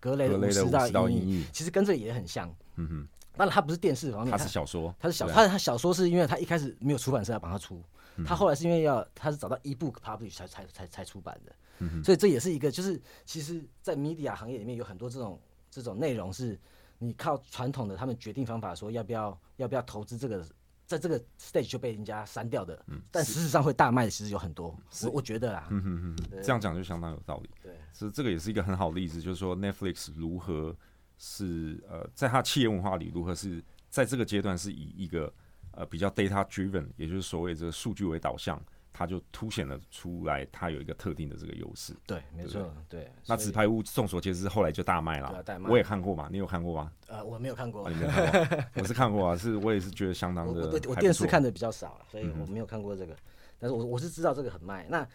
[0.00, 2.52] 格雷的格雷的十50道阴阴影其实跟这个也很像。
[2.74, 7.82] 嗯哼，当然它不是电视方面，它是小说，它是小，对啊他他小说是因为它一开始没有出版社要帮他出，
[8.16, 8.24] 嗯。
[8.24, 16.58] 他后来是因为要它是找到 ebook publish 才才才才出版的，嗯所以这也是一个就是其实，在 media 行业里面有很多这种这种内容是
[16.98, 20.46] 你靠传统的他们决定方法说要不要要不要投资这个，
[20.86, 27.50] 在这个 stage 就被人家删掉的，但事实上会大卖的其实有很多，我我觉得啦，嗯哼哼哼，这样讲就相当有道理。
[27.62, 27.72] 对。
[27.92, 30.74] 所以这个也是一个很好的例子，就是说 Netflix 如何
[31.16, 35.32] 是呃，在他企业文化里如何是在这个阶段是以一个
[35.72, 38.60] 呃比较 data driven，也就是所谓这个数据为导向，
[38.92, 41.94] 它就凸显了出来，它有一个特定的这个优势。
[42.06, 43.10] 对，没错，对。
[43.26, 46.92] 那纸牌屋众所皆知，后来就大卖了啊大卖我也看过嘛，你有看过吗？
[47.06, 48.64] 呃我没有看过啊，你，没有看过？
[48.74, 53.16] 我是看过啊， 是我也是觉得相当我的我电视看的比较少，所以嗯我没有看过这个，
[53.58, 54.86] 但是我我是知道这个很卖。
[54.88, 55.06] 那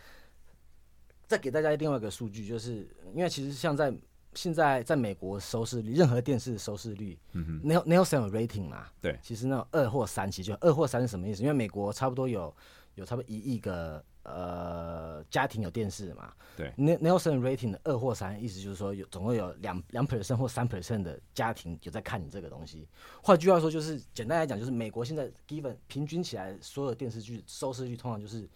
[1.28, 3.94] 再给大家另外一个数据，就是因为其实像在
[4.36, 8.88] 现在在美国收视率，任何电视收视率，嗯哼，Nel Nelson 有 rating 嘛？
[9.02, 11.42] 对其实那种二或三，其实就二或三是什么意思？
[11.42, 12.54] 因为美国差不多有
[12.96, 22.88] 有差不多一亿个呃家庭有电视嘛，对，Nel Nelson rating 的二或三，意思就是说有总共有两两 percent 或三 percent 的家庭有在看你这个东西。
[23.24, 28.48] 换句话说，就是简单来讲，就是美国现在 given 平均起来，所有电视剧收视率通常就是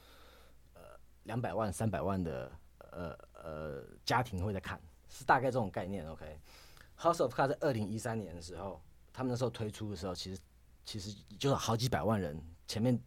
[0.76, 0.82] 呃
[1.24, 2.52] 两百万、三百万的
[2.92, 4.80] 呃呃家庭会在看，
[5.14, 6.10] 是大概这种概念。
[6.10, 8.82] OK，House of Cards 在二零一三年的时候，
[9.14, 10.42] 他们那时候推出的时候，其实
[10.84, 13.00] 其实就是好几百万人，前面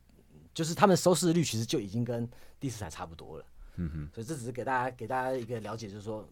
[0.54, 2.28] 就是他们收视率其实就已经跟
[2.60, 3.44] 第四台差不多了。
[3.78, 6.26] 嗯哼，所以这只是给大家给大家一个了解，就是说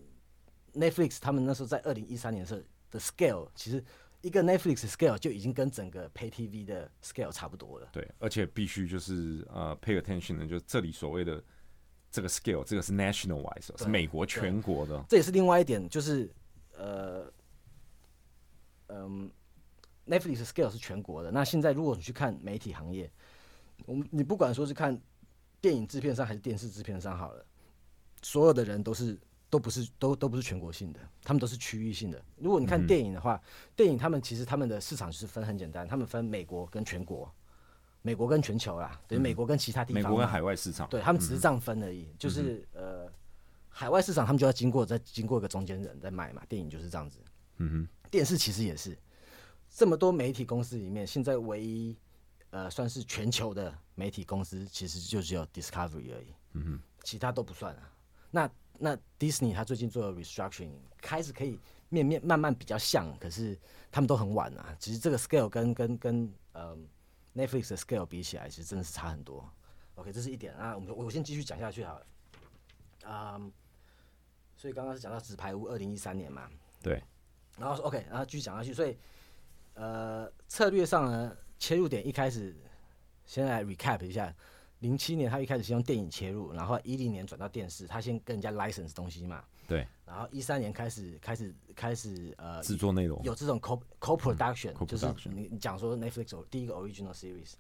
[0.73, 2.61] Netflix 他们那时候在二零一三年的时候
[2.91, 3.85] 的 scale，其实
[4.23, 7.89] 一个 Netflix scale 就已经跟整个 Pay TV 的 scale 差不多了。
[7.93, 11.43] 对，而且必须就是呃 pay attention 的，就这里所谓的
[12.15, 15.05] 这个 scale，这个是 national wise，哦是美国全国的。
[15.09, 16.31] 这也是另外一点，就是
[16.79, 17.27] 呃，
[18.87, 19.29] 嗯
[20.07, 21.33] ，Netflix scale 是全国的。
[21.33, 23.11] 那现在如果你去看媒体行业，
[23.85, 24.97] 我们你不管说是看
[25.61, 27.45] 电影制片商还是电视制片商好了，
[28.23, 29.19] 所有的人都是
[29.51, 32.25] 都不是都都不是全国性的，他们都是区域性的。
[32.37, 33.43] 如果你看电影的话，
[33.75, 37.29] 电影他们其实他们的市场就是分很简单，他们分美国跟全国，
[38.07, 43.11] 美国跟全球啦，等于美国跟其他地方嘛，美国跟海外市场，对他们只是这样分而已，就是呃，
[43.71, 47.19] 海外市场他们就要经过再经过一个中间人在卖嘛，电影就是这样子，
[47.57, 48.95] 嗯哼，电视其实也是，
[49.71, 51.97] 这么多媒体公司里面，现在唯一
[52.51, 57.91] 呃算是全球的媒体公司，其实就只有 Discovery 而已，嗯哼，其他都不算啊。
[58.31, 63.59] 那那 Disney 它最近做了 restructuring，开始可以面面慢慢比较像，可是
[63.91, 64.77] 他们都很晚啊。
[64.79, 66.77] 其实这个 scale 跟跟跟呃
[67.35, 69.49] Netflix 的 scale 比起来，其实真的是差很多。
[69.97, 70.75] OK，这是一点啊。
[70.75, 72.07] 我们我先继续讲下去好了。
[73.05, 73.41] 啊、
[74.57, 76.49] 所以刚刚是讲到纸牌屋二零一三年嘛，
[76.83, 77.03] 对，
[77.59, 78.73] 然后说 OK，然后继续讲下去。
[78.73, 78.97] 所以
[79.75, 82.57] 呃，策略上呢，切入点一开始
[83.27, 84.35] 先来 recap 一下。
[84.85, 97.55] 零七年他一开始先用电影切入，然后一零年转到电视，他先跟人家 license 东西嘛，对，然后一三年开始开始开始呃制作内容，有这种 co co production，、co-production 就是你你讲说 Netflix 有第一个 original series，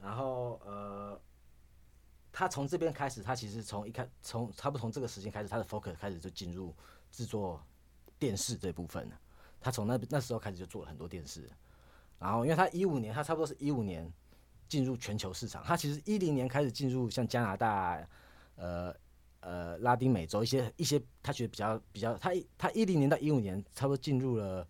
[0.00, 1.20] 然后呃，
[2.32, 6.74] 他从这边开始，他其实从一开从差不多从这个时间开始，他的 focus 开始就进入
[7.12, 7.64] 制作
[8.18, 9.16] 电视这部分了。
[9.60, 11.48] 他从那那时候开始就做了很多电视，
[12.18, 14.12] 然后因为他一五年，他差不多是一五年
[14.68, 18.06] 进入全球市场，他其实一零年开始进入像加拿大、
[18.56, 18.94] 呃
[19.40, 24.66] 呃拉丁美洲一些一些他觉得比较比较，他他一零年到一五年差不多进入了，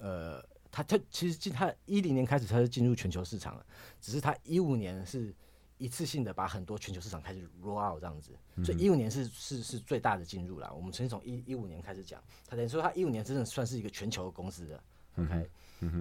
[0.00, 3.64] 呃，他他其实进他一零年开始他就进入全球市场了，
[4.00, 5.34] 只是他一五年是
[5.78, 10.70] 一次性的把很多全球市场开始 roll out 这样子，所以一五年是是是最大的进入了。
[10.74, 14.84] 我们先从一一五年开始讲，他等于说他一五年真的算是一个全球公司的
[15.16, 15.50] ，OK，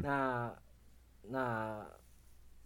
[0.02, 0.54] 那
[1.22, 1.88] 那。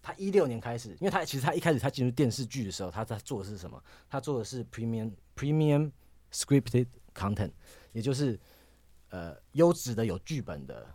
[0.01, 3.81] 他一六年开始，因为他其实他一开始他进入电视剧的时候，他在做的是什么？
[4.09, 5.91] 他做的是 premium premium
[6.31, 7.51] scripted content，
[7.91, 8.39] 也就是
[9.09, 10.87] 呃优质的有剧本的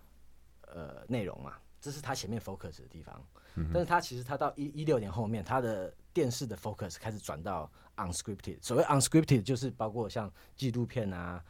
[0.69, 3.25] 呃内容嘛，这是他前面 focus 的地方。
[3.73, 8.59] 但是他其实他到一一六年后面，他的电视的 focus 开始转到 unscripted。
[8.61, 11.45] 所谓 unscripted 就是包括像纪录片啊。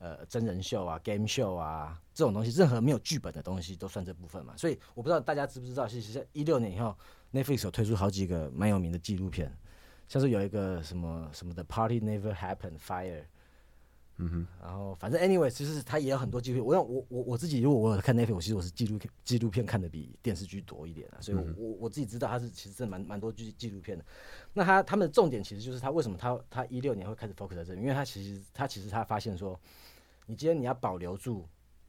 [0.00, 4.56] 呃，真人秀啊，game show 啊，这种东西，任何没有剧本的东西都算这部分嘛。
[4.56, 6.96] 所以我不知道大家知不知道，其实一六年以后
[7.34, 9.54] ，Netflix 有推出好几个蛮有名的纪录片，
[10.08, 13.24] 像是有一个什么什么的 Party Never Happened Fire，
[14.16, 16.64] 嗯哼，然后反正 anyway，其实它也有很多纪录片。
[16.64, 24.04] 我我我我自己如果我有看 Netflix，我其实我是纪录片纪录片看的比电视剧多一点啊，所以我我我自己知道它是其实真的蛮蛮多剧纪录片的。
[24.54, 29.60] 那他他们的重点其实就是他为什么他他一六年会开始 focus 在这里，因为他其实他其实他发现说。
[30.30, 31.44] 你今天你要保留住，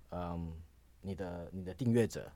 [0.10, 0.51] 嗯，
[0.99, 2.27] 你的你的订阅者，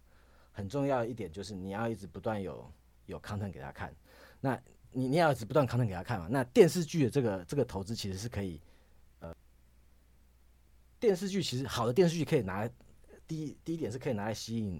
[0.51, 2.71] 很重要一点就是你要一直不断有
[3.07, 3.91] 有 content 给他看，
[4.39, 6.27] 那你你要一直不断 content 给他看嘛？
[6.29, 8.61] 那电视剧的这个这个投资其实是可以，
[9.19, 9.35] 呃，
[10.99, 12.69] 电视剧其实好的电视剧可以拿
[13.27, 14.79] 第一第一点是可以拿来吸引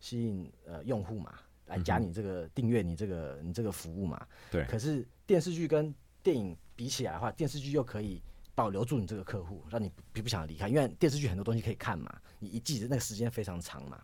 [0.00, 4.26] 吸引呃用户嘛，来加你这个订阅你这个你这个服务嘛。
[4.50, 4.64] 对。
[4.64, 8.20] 可是电视剧跟电影比起来的话，电视剧又可以。
[8.54, 14.00] 保留住你这个客户，让你不不想离开，因为电视剧很多东西可以看嘛，你一季的那个时间非常长嘛。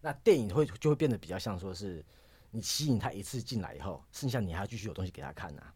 [0.00, 2.04] 那电影会就会变得比较像说是，
[2.50, 5.74] 你吸引他一次进来以后，剩下你还要继续有东西给他看啊。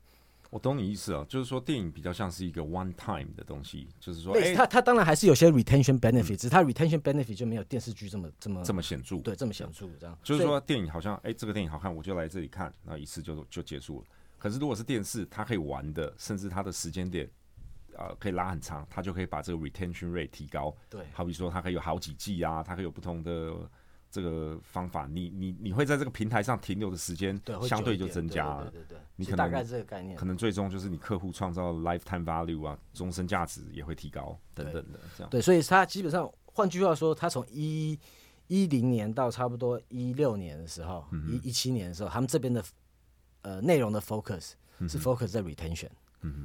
[0.50, 10.16] 我懂你意思啊，就是说电影比较像是一个 one time 的东西，就是说，哎，它它当然还是有些 retention benefit，只是它 retention benefit 就没有电视剧这么这么这么显著，对，这么显著这样。
[10.22, 14.06] 就是说电影好像，哎，这个电影好看，我就来这里看，那一次就就结束了。
[14.38, 17.28] 可是如果是电视，它可以玩的，甚至它的时间点。
[17.96, 20.74] 呃，可以拉很长，它就可以把这个 retention rate 提高。
[20.88, 23.52] 对，好比说它可以有好几季啊，它可以有不同的
[24.10, 25.06] 这个方法。
[25.06, 28.70] 你你你会在这个平台上停留的时间，相对就增加了。
[28.70, 35.30] 对对对，你可能大概这个概念，可能最终就是你客户创造 lifetime value 啊，终身价值也会提高等等的这样。
[35.30, 37.98] 对，所以它基本上，换句话说，它从一
[38.46, 42.62] 一零年到差不多一六年的时候，一一七年的时候，他们这边的
[43.42, 44.52] 呃内容的 focus
[44.88, 45.86] 是 focus 在 retention。
[45.86, 45.90] 嗯，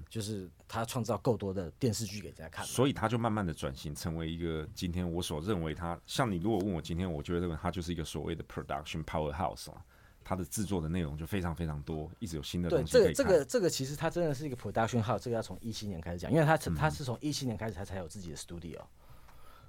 [0.09, 9.81] 就是他创造够多的电视剧给大家看，所以他就慢慢的转型成为一个今天我所认为他像你如果问我今天，我就认为他就是一个所谓的 production powerhouse 啊，
[10.23, 18.79] 他的制作的内容就非常非常多，一直有新的东西对，这个这个这个其实他真的是一个 production house，这个要从一七年开始讲，因为他他是从一七年开始他才有自己的 studio。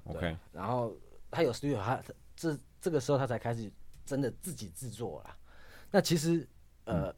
[0.04, 0.96] OK，然后
[1.30, 2.02] 他有 studio，他
[2.34, 3.70] 这这个时候他才开始
[4.04, 5.36] 真的自己制作了。
[5.90, 6.48] 那其实
[6.84, 7.14] 呃。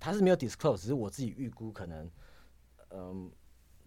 [0.00, 2.10] 他是没有 disclose，只是我自己预估可能，
[2.90, 3.30] 嗯，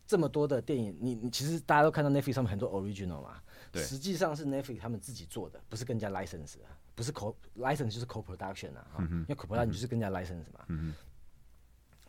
[0.06, 6.56] 这么多的电影，你你其实大家都看到 Netflix 上面很多 original 嘛，对，实际上是 Netflix 他们自己做的，不是更加 license，
[6.94, 10.94] 不是 co license 就是 co production 啊，因为 co production 就是更加 license 嘛，嗯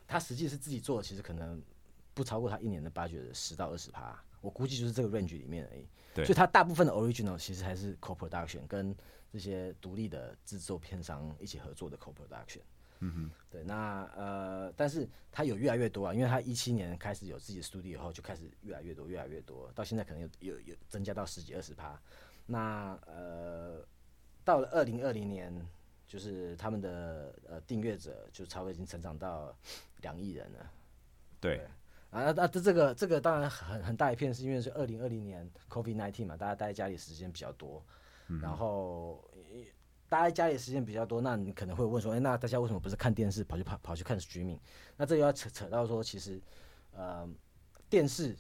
[0.07, 1.63] 他实际是自己做的，其实可能
[2.13, 8.95] 不超过他一年的 budget 的十到二十趴，我估计就是这个 range 里面而已，对，所以他大部分的 original 其实还是 co production，跟
[9.33, 12.61] 这些独立的制作片商一起合作的 co production。
[13.05, 22.01] 嗯哼，对，那呃，但是他有越来越多啊，因为他一七年开始有自己的 studio 以后，就开始越来越多，越来越多，到现在可能有有有增加到十几二十趴。
[22.47, 23.85] 那呃，
[24.45, 25.53] 到了二零二零年，
[26.07, 29.53] 就是他们的呃订阅者就差不多已经成长到
[30.03, 30.71] 两亿人了。
[31.41, 31.61] 对，
[32.11, 37.85] 啊那这这个这个当然很很大一片，是因为是二零二零年 COVID nineteen 嘛，大家待在家里时间比较多，
[38.41, 39.29] 然后。
[40.13, 44.59] 大家家里时间比较多，那你可能会问说，哎，那大家为什么不是看电视，跑去跑跑去看 streaming？
[44.95, 46.39] 那这又要扯扯到说，其实，
[46.95, 47.27] 呃，
[47.89, 48.37] 电视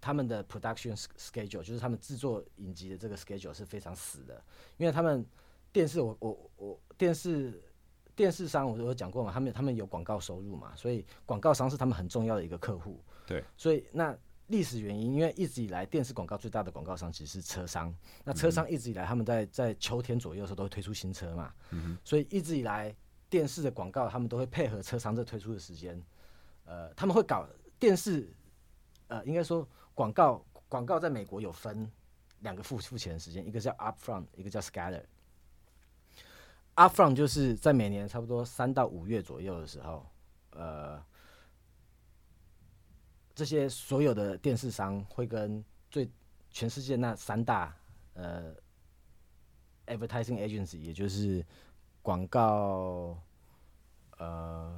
[0.00, 4.40] 他们的 production schedule，就是他们制作影集的这个 schedule 是非常死的，
[4.76, 5.26] 因为他们
[5.72, 7.60] 电视，我我我电视
[8.14, 13.02] 电视商我有讲过嘛，他们他们有广告收入嘛，所以广告商是他们很重要的一个客户。
[13.26, 14.16] 对，所以那。
[14.48, 17.92] 历史原因，因为一直以来电视广告最大的广告商其实是车商。
[18.24, 21.52] 那车商一直以来，他们在在秋天左右的时候都会推出新车嘛。
[22.04, 22.94] 所以一直以来
[23.28, 26.00] 电视的广告，他们都会配合车商这推出的时间。
[26.64, 28.32] 呃，他们会搞电视，
[29.08, 31.90] 呃，应该说广告广告在美国有分
[32.40, 35.02] 两个付付钱的时间，一个叫 upfront，一个叫 scatter。
[36.76, 40.06] upfront 就是在每年差不多三到五月左右的时候，
[40.50, 41.02] 呃。
[43.36, 46.10] 这些所有的电视商会跟最
[46.50, 47.76] 全世界那三大
[48.14, 48.54] 呃
[49.86, 51.44] advertising agency，也就是
[52.00, 53.16] 广告
[54.16, 54.74] 呃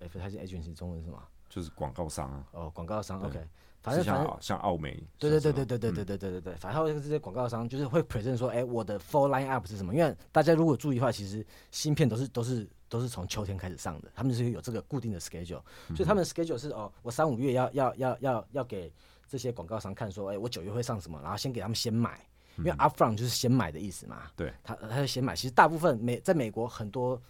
[0.00, 1.22] advertising agency 中文是什么？
[1.48, 3.38] 就是广告商啊，哦，广告商，OK，
[3.80, 5.94] 反正反正像像奥美，对对对对对对对嗯。
[5.94, 9.94] 对对对对，反正这些广告商就是会 present 说，哎、我的 full line up 是什么？
[9.94, 15.62] 因为大家如果注意的话，其实芯片都是都是都是从秋天开始上的，他们是有这个固定的 schedule，
[15.94, 18.92] 所以他们的 schedule 是哦，我三五月要要要要要给
[19.28, 22.20] 这些广告商看说，哎、我九月会上什么，然后先给他们先买，
[22.58, 25.34] 因为 upfront 就是先买的意思嘛，对，他他就先买。
[25.34, 27.20] 其实大部分美在美国很多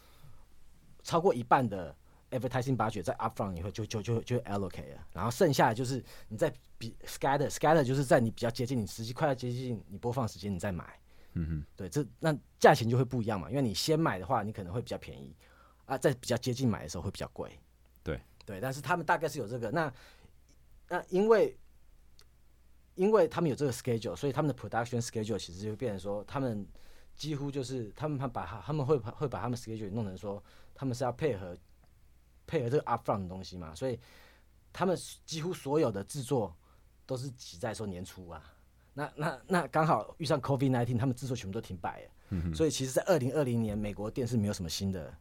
[1.02, 1.94] 超过一半的
[2.30, 10.84] advertising budget 在 upfront 以后就就就就 allocate 了，然后剩下的就是你在比 scatter scatter 就是在你比较接近你实际快要接近你播放时间你再买，
[11.32, 15.34] 嗯哼，对，这那价钱就会不一样嘛，因为你先买的话你可能会比较便宜
[15.86, 17.58] 啊，在比较接近买的时候会比较贵，
[18.02, 19.92] 对对，但是他们大概是有这个那
[20.88, 21.56] 那因为。
[22.96, 26.66] 因为他们有这个 schedule，所以他们的 production schedule 其实就变成说，他们
[27.14, 30.42] 几乎就是他们把他们会把会把他们 schedule 弄成说，
[30.74, 31.54] 他们是要配合
[32.46, 34.00] 配合这个 upfront 的东西嘛，所以
[34.72, 36.56] 他们几乎所有的制作
[37.04, 38.42] 都是挤在说年初啊。
[38.94, 45.14] 那那那刚好遇上 COVID nineteen，他们制作全部都停摆了，所以其实，在二零二零年，美国电视没有什么新的，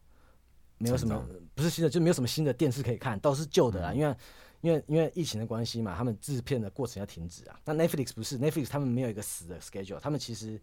[0.78, 4.16] 没有什么不是新的，就没有什么新的电视可以看，都是旧的啦，因为。
[4.62, 7.60] 因为因为疫情的关系嘛，他们制片的过程要停止啊。
[7.64, 10.60] 那 Netflix 不是 Netflix，他们没有一个死的 schedule，他们其实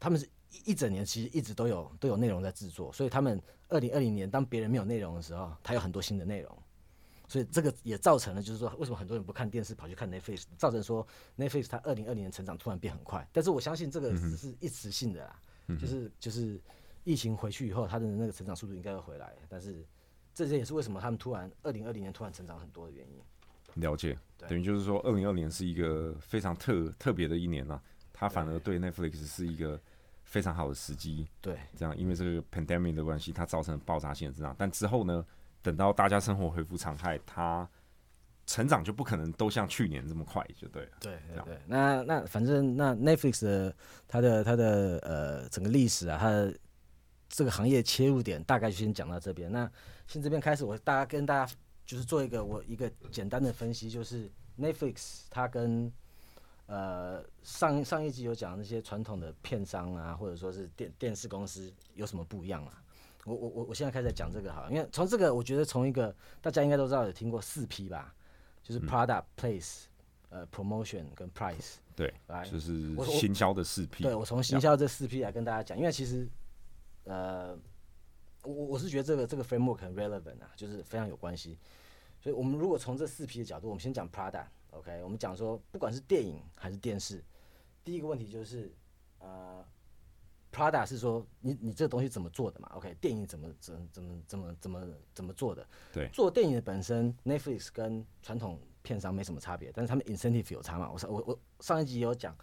[0.00, 6.62] 他们是一一整年其实一直都有都有内容在制作，所以他们二零二零年当别人没有内容的时候，他有很多新的内容，
[7.28, 11.06] 所以这个也造成了就是说为什么很多人不看电视跑去看 Netflix，造成说
[11.38, 15.40] Netflix 它二零二零年成长突然变很快，但是我相信这个只是一时性的啦，
[15.80, 16.60] 就是就是
[17.04, 19.84] 疫情回去以后，它的那个成长速度应该会回来，但是
[20.34, 23.20] 这些也是为什么他们突然二零二零年突然成长很多的原因。
[23.74, 27.80] 了解，等于就是说，二零二年是一个非常特特别的一年啊，
[28.12, 29.80] 它反而对 Netflix 是一个
[30.24, 31.28] 非常好的时机。
[31.40, 34.54] 对，这样，因为这个 pandemic 的关系，它造成爆炸性的增长。
[34.58, 35.24] 但之后呢，
[35.62, 37.68] 等到大家生活恢复常态，它
[38.44, 40.90] 成长就不可能都像去年这么快，就对了。
[41.00, 43.72] 对对对，那那反正那 Netflix 的
[44.08, 46.52] 它的它的呃整个历史啊，它的
[47.30, 49.50] 这个行业切入点大概就先讲到这边。
[49.50, 49.70] 那
[50.06, 51.54] 先这边开始，我大家跟大家
[51.86, 54.28] 就是做一个我一个简单的分析，就是
[54.58, 55.90] Netflix 它跟
[56.66, 62.82] 呃上上一集有讲那些传统的片商啊，或者说是电电视公司有什么不一样啊？
[63.24, 68.12] 我我我我现在开始讲这个好了，因为从这个我觉得从一个大家应该都知道有听过四 P 吧，
[68.62, 69.82] 就是 Product、Place、
[70.30, 71.74] 呃 Promotion 跟 Price。
[71.94, 74.04] 对，来就是行销的四 P。
[74.04, 76.26] 对我从行销这四 P 来跟大家讲，因为其实
[77.10, 77.58] 呃，
[78.44, 81.58] 我我我是觉得这个这个 framework 很 relevant 啊，就是非常有关系。
[82.20, 87.24] 所以我们如果从这四 P 的角度，我们先讲 Prada，OK，、我们讲说不管是电影还是电视，
[87.82, 88.72] 第一个问题就是
[89.18, 89.64] 呃
[90.52, 95.66] ，Prada 是说你你这个东西怎么做的嘛？OK，电影怎么怎么怎么怎么怎么怎么做的？
[95.92, 100.88] 对做电影的本身，Netflix 跟传统片商没什么差别，但是他们 incentive 有差嘛？
[100.92, 102.36] 我上我我上一集也有讲，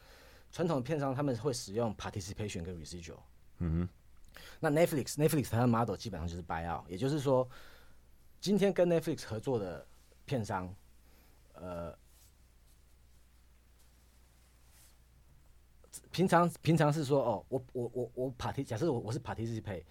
[0.51, 3.19] 传统片商他们会使用 participation 跟 residual。
[3.59, 3.87] 嗯
[4.59, 7.47] 那 Netflix Netflix 它的 model 基本上就是 buy out，也就是说，
[8.39, 9.85] 今天跟 Netflix 合作的
[10.25, 10.73] 片商，
[11.53, 11.97] 呃，
[16.11, 19.83] 平常平常是说哦，我我我我 party，假设我我是 participate，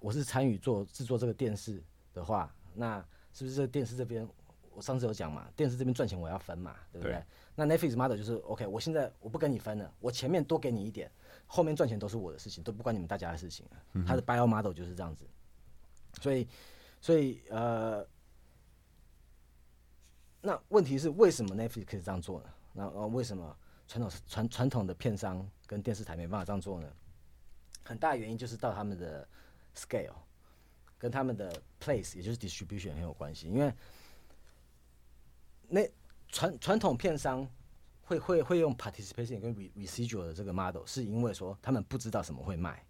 [0.00, 1.82] 我是参与做制作这个电视
[2.14, 2.98] 的话，那
[3.32, 4.28] 是不是这个电视这边，
[4.74, 7.14] 我上次有讲嘛，电视这边赚钱我要分嘛，对不对？
[7.14, 7.24] 对
[7.54, 11.10] 那 Netflix model 就是 OK，我现在我不跟你分了，我前面多给你一点，
[11.54, 13.76] 后面赚钱都是我的事情，都不关你们大家的事情啊。
[14.06, 15.26] 他的 buy out model 就是这样子，
[16.22, 16.48] 所以
[16.98, 18.06] 所以呃，
[20.40, 22.48] 那问题是为什么 Netflix 可以这样做呢？
[22.72, 23.54] 那呃为什么
[23.86, 26.90] 传统传传统的片商跟电视台没办法这样做呢？
[27.84, 29.28] 很大原因就是到他们的
[29.76, 30.14] scale
[30.98, 33.46] 跟他们的 place，也就是 distribution 很有关系。
[33.48, 33.70] 因为
[35.68, 35.86] 那
[36.28, 37.46] 传传统片商
[38.12, 42.84] 会会会用 participation 跟 re residual 的这个 model，是因为说他们不知道什么会卖，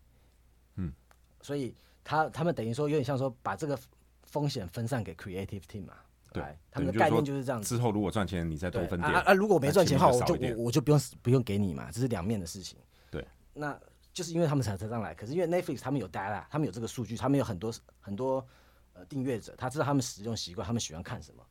[0.76, 0.92] 嗯，
[1.40, 3.78] 所以他他们等于说有点像说把这个
[4.22, 5.94] 风险分散给 creative team 嘛，
[6.32, 7.68] 对，他们的概念就是这样子。
[7.68, 9.12] 之后如果赚钱，你再多分点。
[9.12, 9.34] 啊啊啊！
[9.34, 12.78] 如果没赚钱的话，我就我我就不用不用给你嘛，这是两面的事情。
[13.10, 13.78] 对，那
[14.12, 18.46] 就是因为他们才才上来，可是因为 Netflix 他们有 data，他们有这个数据，他们有很多很多
[18.94, 21.42] 呃订阅者，他知道他们使用习惯，他们喜欢看什么，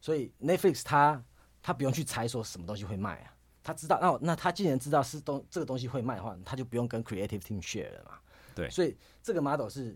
[0.00, 1.22] 所以 Netflix 他
[1.68, 8.18] 他不用去猜说什么东西会卖啊，他知道那那他既然知道是东这个东西会卖的话，他就不用跟 creative team share 了嘛。
[8.54, 9.94] 对所以这个 model 是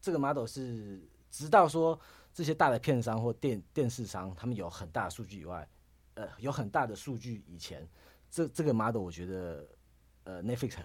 [0.00, 2.00] 这个 model 是直到说
[2.32, 5.68] 这些大的片商或电电视商，他们有很大的数据以外，
[6.14, 7.86] 呃，有很大的数据以前，
[8.30, 9.68] 这这个 model 我觉得，
[10.24, 10.78] 呃，Netflix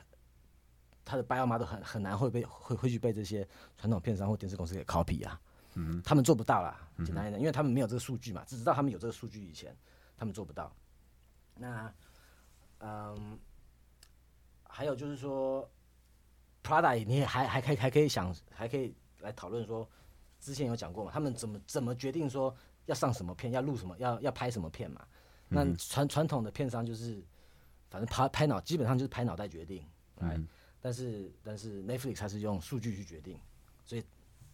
[1.06, 5.40] 它的 bio model 很很难会被会会去被这些传统片商或电视公司给 copy 啊。
[5.80, 9.78] 嗯，他们做不到啦，简单一点，因为他们没有这个数据嘛，只知道他们有这个数据以前，
[10.18, 10.76] 他们做不到。
[11.54, 11.94] 那，
[12.80, 13.38] 嗯，
[14.64, 15.70] 还有就是说
[16.64, 19.88] ，Prada 你也还还可以还可以想还可以来讨论说，
[20.40, 22.56] 之前有讲过嘛，他们怎么怎么决定说
[22.88, 25.08] 要上什么片，要录什么，要要拍什么片嘛？
[25.48, 27.24] 那传传统的片商就是，
[27.92, 29.86] 反正拍拍脑基本上就是拍脑袋决定，
[30.22, 30.42] 哎，
[30.82, 33.40] 但是但是 Netflix 它是用数据去决定，
[33.86, 34.04] 所以。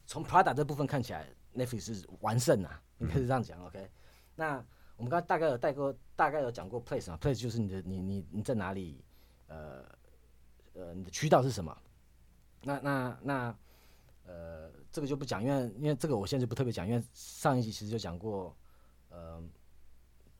[0.06, 3.90] 从 Prada 这部分看起来，Netflix 是完胜啊，你可以这样讲，OK？
[4.36, 4.64] 那
[4.96, 9.04] 我们刚才大概有带过，大概有讲过 place 啊，place 就是你的你你你在哪里，
[9.48, 9.84] 呃
[10.74, 11.76] 呃，你的渠道是什么？
[12.62, 13.58] 那那那
[14.26, 18.56] 呃，这个就不讲，因为因为这个我现在就不特别讲，因为上一集其实就讲过，
[19.10, 19.44] 呃，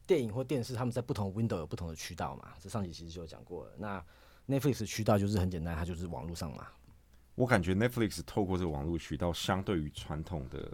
[0.06, 3.74] 电影或电视他们在不同 window 有不同的渠道嘛，这上集其实就有讲过了。
[3.78, 4.06] 那
[4.48, 6.68] Netflix 渠道就是很简单，它就是网络上嘛。
[7.36, 10.72] 我感觉 Netflix 透过这个网络渠道，相对于传统的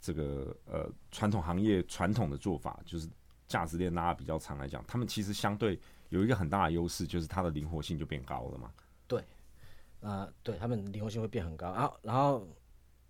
[0.00, 3.08] 这个呃传统行业传统的做法，就是
[3.46, 5.78] 价值链拉比较长来讲，他们其实相对
[6.08, 8.72] 有一个很大的优势，就是它的灵活性就变高了嘛。
[9.06, 9.22] 对，
[10.00, 11.72] 啊，对他们灵活性会变很高。
[11.72, 12.48] 然后，然后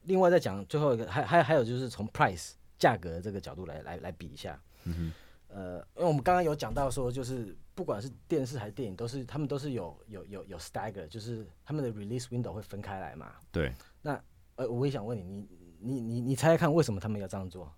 [0.02, 4.60] 另外再讲最后一个，还还还有就是从 price 价格这个角度来来来比一下。
[4.84, 5.12] 嗯哼。
[5.48, 13.32] 呃，因为我们刚刚有讲到说，就是不管是电视还是电影，都是他们都是有有有有 stagger，就是他们的 release window 会分开来嘛。
[13.50, 13.74] 对。
[14.00, 14.22] 那
[14.56, 15.48] 呃，我也想问你，
[15.80, 17.72] 你你你你猜猜看，为什么他们要这样做？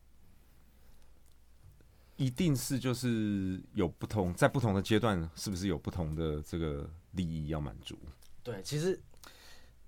[2.17, 7.99] 一定是就是有不同，在不同的阶段，是不是有不同的这个利益要满足？
[8.43, 9.01] 对，其实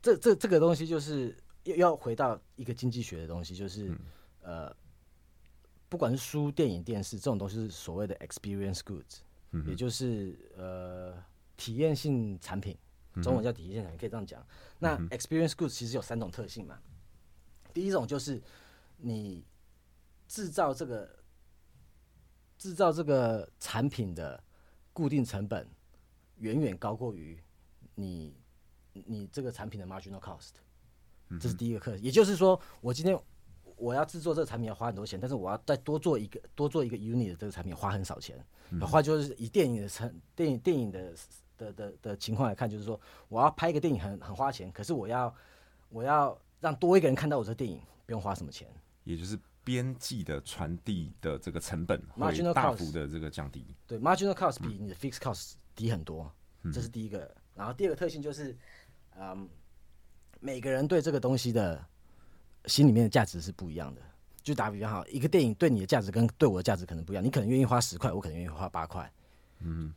[0.01, 3.95] 这这这个东西就是要要回到一个经济学的东西，就是
[4.41, 4.75] 呃。
[5.91, 9.21] 不管是书、电影、电视这种东西，是所谓的 experience goods，
[9.67, 11.15] 也就是呃
[11.57, 12.77] 体验性产品，
[13.23, 14.47] 中文叫体验性产品，可以这样讲。
[14.79, 16.79] 那 experience goods 其实有三种特性嘛。
[17.73, 18.43] 第一种就是
[18.97, 19.45] 你
[20.27, 21.19] 制造这个
[22.57, 24.43] 制造这个产品的
[24.93, 25.69] 固定成本
[26.37, 27.39] 远远高过于
[27.95, 28.37] 你
[28.93, 30.53] 你这个产品的 marginal cost，
[31.41, 31.97] 这是第一个课。
[31.99, 33.19] 也就是说，我今天。
[33.79, 38.37] 我要制作这个产品要花很多钱，但是我要再多做一个多做一个 unit 的这个产品花很少钱。
[38.83, 41.15] 话就是以电影的成电影电影的
[41.57, 45.35] 的的的情况来看，就是说我要拍一个电影很很花钱，可是我要
[45.89, 48.69] 我要让多一个人看到我这电影，不用花什么钱。
[49.05, 53.65] 也就是边际的传递的这个成本会大幅的这个降低。
[53.87, 56.31] 对，marginal cost 比你的 fixed cost 低很多，
[56.73, 57.35] 这是第一个。
[57.55, 58.55] 然后第二个特性就是，
[59.17, 59.49] 嗯，
[60.41, 61.83] 每个人对这个东西的。
[62.69, 64.03] 心里面的价值是不一样的。
[64.43, 67.25] 就打比方好，一个电影对你的价值跟对我的价值可能不一样。
[67.25, 69.13] 你可能愿意花十块，我可能愿意花八块。
[69.61, 69.93] 嗯，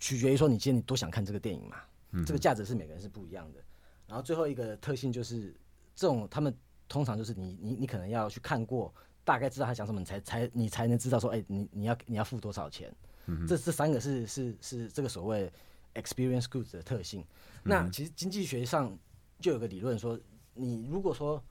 [0.00, 1.76] 取决于说你今天你多想看这个电影嘛。
[2.12, 3.60] 嗯，这个价值是每个人是不一样的。
[4.06, 5.54] 然后最后一个特性就是，
[5.94, 6.52] 这种他们
[6.88, 8.92] 通常就是你你你可能要去看过，
[9.24, 12.92] 大概知道他讲什么，你才才你才能知道说，哎，你你要你要付多少钱。
[13.26, 15.50] 嗯，这这三个是是是这个所谓
[15.94, 17.24] experience goods 的特性。
[17.62, 18.98] 那其实经济学上
[19.38, 20.18] 就有个理论说，
[20.54, 21.42] 你如果说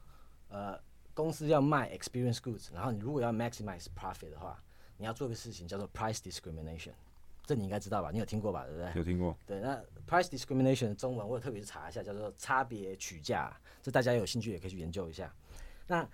[0.52, 0.78] 呃，
[1.14, 4.62] 公司要卖 experience goods，然后你如果要 maximize profit 的话，
[4.98, 6.92] 你要做个事情叫做 price discrimination，
[7.46, 8.12] 这你应该知道吧？
[8.12, 8.66] 你有听过吧？
[8.66, 8.92] 对不对？
[8.96, 9.36] 有听过。
[9.48, 15.34] 对，那 price discrimination 的中文我有特别去查一下，叫做差别取价，这大家有兴趣也可以去研究一下。
[15.88, 16.08] 那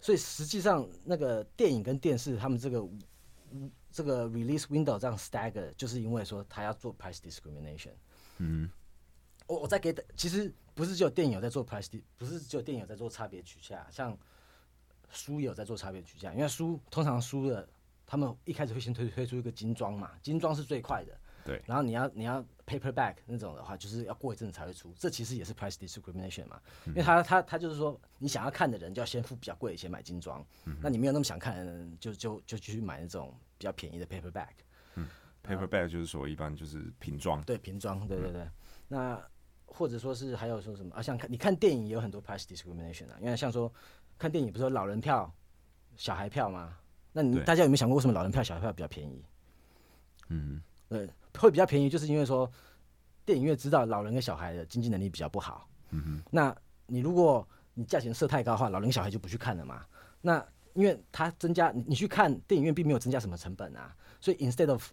[0.00, 2.88] 所以实际上那个电影跟电视他们这个
[3.90, 7.92] 这个 release window 这样 stagger，就是因为说他要做 price discrimination。
[8.38, 8.70] 嗯。
[9.48, 14.16] 我我再给的，其实不是只有电影有在做 price，不是只有电影有在做差别取价，像
[15.10, 16.32] 书也有在做差别取价。
[16.32, 17.68] 因为书通常书的，
[18.06, 21.18] 他们一开始会先推推出一个精装嘛，精装是最快的。
[21.44, 21.60] 对。
[21.66, 24.94] 然后你要你要 paperback 那种的话，就是要过一阵子才会出。
[24.96, 30.44] 这其实也是 price discrimination 嘛，因为他他他就是说，你想要看的人就要先付比较贵的钱买精装，
[30.80, 34.54] 那你没有那么想看的人，就就就去买那种比较便宜的 paperback。
[34.94, 35.08] 嗯
[35.44, 37.42] ，paperback 就是说一般就是瓶装。
[37.42, 38.48] 对，瓶装，对对对。
[38.86, 39.20] 那
[39.72, 41.00] 或者说是还有说什么啊？
[41.00, 43.72] 像看你看电影也有很多 price discrimination 啊，因为像说
[44.18, 45.32] 看电影不是有老人票、
[45.96, 46.76] 小孩票吗？
[47.12, 49.24] 那你大家有没有想过为什么老人票、小孩票比较便宜？
[50.28, 51.08] 嗯，呃，
[51.38, 52.50] 会比较便宜，就是因为说
[53.24, 55.68] 电影院知道老人跟小孩的经济能力比较不好。
[55.90, 56.54] 嗯哼，那
[56.86, 59.84] 你如果你价钱设太高的话，老人小孩就不去看了嘛。
[60.20, 64.90] 那因为它增加你你去看电影院并没有增加什么成本啊，所以 instead of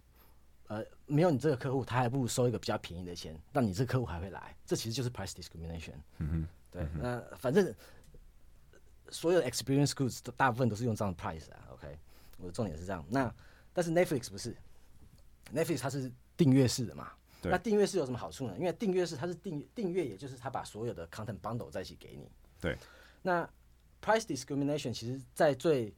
[0.70, 4.56] 呃，没有你这个客户，他还不如收一个比较便宜的钱，那你这个客户还会来。
[4.64, 5.94] 这其实就是 price discrimination。
[6.18, 6.88] 嗯哼，对。
[6.94, 7.74] 那反正
[9.08, 11.98] 所有的 experience goods 都大部分都是用这样的 price 啊，OK，
[12.38, 13.04] 我的重点是这样。
[13.08, 13.34] 那
[13.72, 14.56] 但是 Netflix 不是
[15.52, 17.10] ，Netflix 它是订阅式的嘛？
[17.42, 18.54] 对那订阅式有什么好处呢？
[18.56, 22.30] 因为订阅式它是订订阅，也就是它把所有的 content bundle 在一起给你。
[22.60, 22.78] 对。
[23.22, 23.44] 那
[24.00, 25.92] price discrimination 其实，在最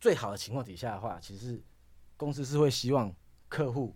[0.00, 1.62] 最好的情况底下的话，其实
[2.16, 3.14] 公司是会希望
[3.54, 3.94] 客户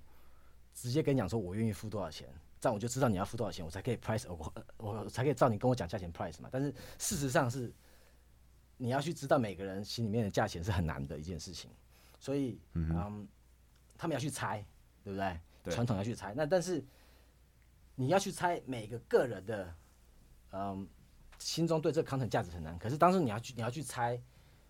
[0.72, 6.48] 直接跟你讲说，我愿意付多少钱，这样我就知道你要付多少钱，我才可以 price 我我我才可以照你跟我讲价钱 price 嘛。
[6.52, 7.72] 但是事实上是
[8.76, 11.68] 你要去知道每个人心里面的价钱是很难的一件事情，
[12.20, 13.26] 所以嗯
[13.96, 14.64] 他们要去猜，
[15.02, 15.40] 对不对？
[15.64, 16.84] 对传统要去猜，那但是
[17.96, 19.74] 你要去猜每个个人的
[20.52, 20.88] 嗯
[21.40, 24.16] 心中对这个 content 价值很难，可是当时你要去你要去猜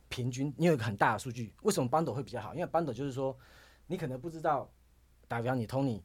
[0.08, 2.54] 平均，你有一个很大的数据，为什么 bundle 会比较好？
[2.54, 3.38] 因为 bundle 就是说
[3.86, 4.70] 你可能不知道，
[5.28, 6.00] 打比方你 Tony，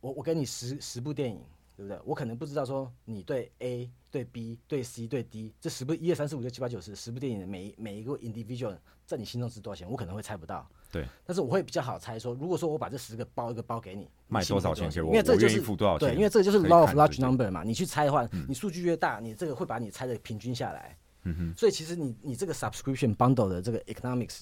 [0.00, 1.40] 我我给你十十部电影，
[1.76, 2.00] 对不对？
[2.04, 8.76] 我可能不知道说你对 A 对 B 对 C 对 D 这十部一二三四五六七八九十十部电影的每一每一个 individual
[9.06, 10.68] 在你心中值多少钱，我可能会猜不到。
[10.90, 20.96] 对，但是我会比较好猜说，如果说我把这十个包一个包给你，卖多少钱给我因为这就是付多少钱对，因为这个就是 law of 看 large number 嘛，你去猜的话，你数据越大，你这个会把你猜的平均下来。
[21.22, 24.40] 嗯哼，所以其实你你这个 subscription bundle 的这个 economics，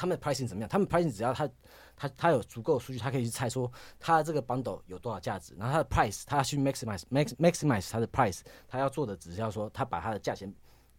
[0.00, 0.68] 他们的 pricing 怎么样？
[0.70, 1.46] 他们 pricing 只要他
[1.94, 10.50] 他他有足够的数据，他可以去猜说他的这个 bundle 有多少价值，然后他的 price 他要去 maximize max maximize 他的 price，他要做的只是要说他把他的价钱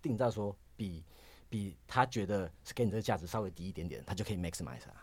[0.04, 1.04] 定到说比
[1.49, 5.02] 比他觉得是给你这个价值稍微低一点点，他就可以 maximize 啊。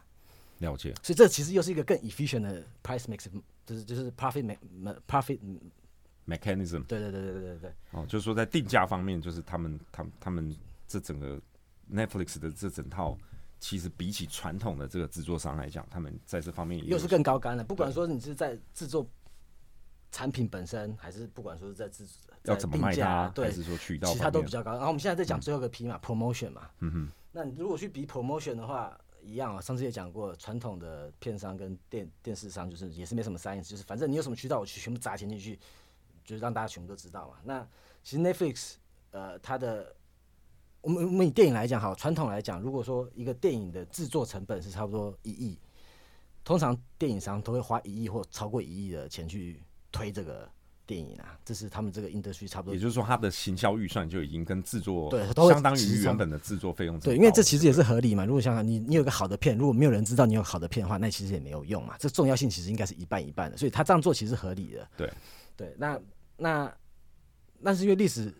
[0.58, 0.94] 了解。
[1.02, 3.26] 所以这其实又是一个更 efficient 的 price max，
[3.66, 4.56] 就是就是 profit
[6.24, 7.72] mechanism 对对对对对对对。
[7.90, 11.40] 哦，就是说在定价方面，就是他们他们他们这整个
[11.92, 13.18] Netflix 的这整套，
[13.60, 17.64] 其实比起传统的这个制作商来讲，他们在这方面又是更高干了。
[17.64, 19.06] 不管说你是在制作
[20.10, 22.06] 产品本身，还是不管说是在制
[22.44, 24.72] 要怎么卖它，还对，是说渠道其他都比较高。
[24.72, 26.70] 然后我们现在在讲最后一个 P 嘛、p r o m o t i o n 嘛。
[26.80, 27.08] 嗯哼。
[27.32, 29.60] 那你如果去比 promotion 的话，一样啊。
[29.60, 35.58] 上次也讲过，传统的片商跟电电视商就是也是没什么 science，就是反正你有什么渠道，我去全部砸钱进去，
[36.24, 37.36] 就是让大家全部都知道嘛。
[37.44, 37.66] 那
[38.02, 38.74] 其实 Netflix
[39.10, 39.94] 呃，它的
[40.80, 45.58] 我们我们以电影来讲，好，传统来讲，如果说一个电影的制作成本是差不多一亿，
[46.44, 50.48] 通常电影商都会花一亿或超过一亿的钱去推这个
[50.86, 58.24] 电影啊，这是他们这个 industry 差不多也就是说，它的行销预算就已经跟制作对相当于原本的制作费用对，因为这其实也是合理嘛。
[58.24, 61.96] 如果想想你你有个好的片，如果没有人知道你有好的片的话，那其实也没有用嘛。
[61.98, 64.88] 这重要性其实应该是一半一半的，所以他这样做其实是合理的。
[64.96, 65.12] 对
[65.56, 66.00] 对，那
[66.36, 66.72] 那
[67.58, 68.32] 那是因为历史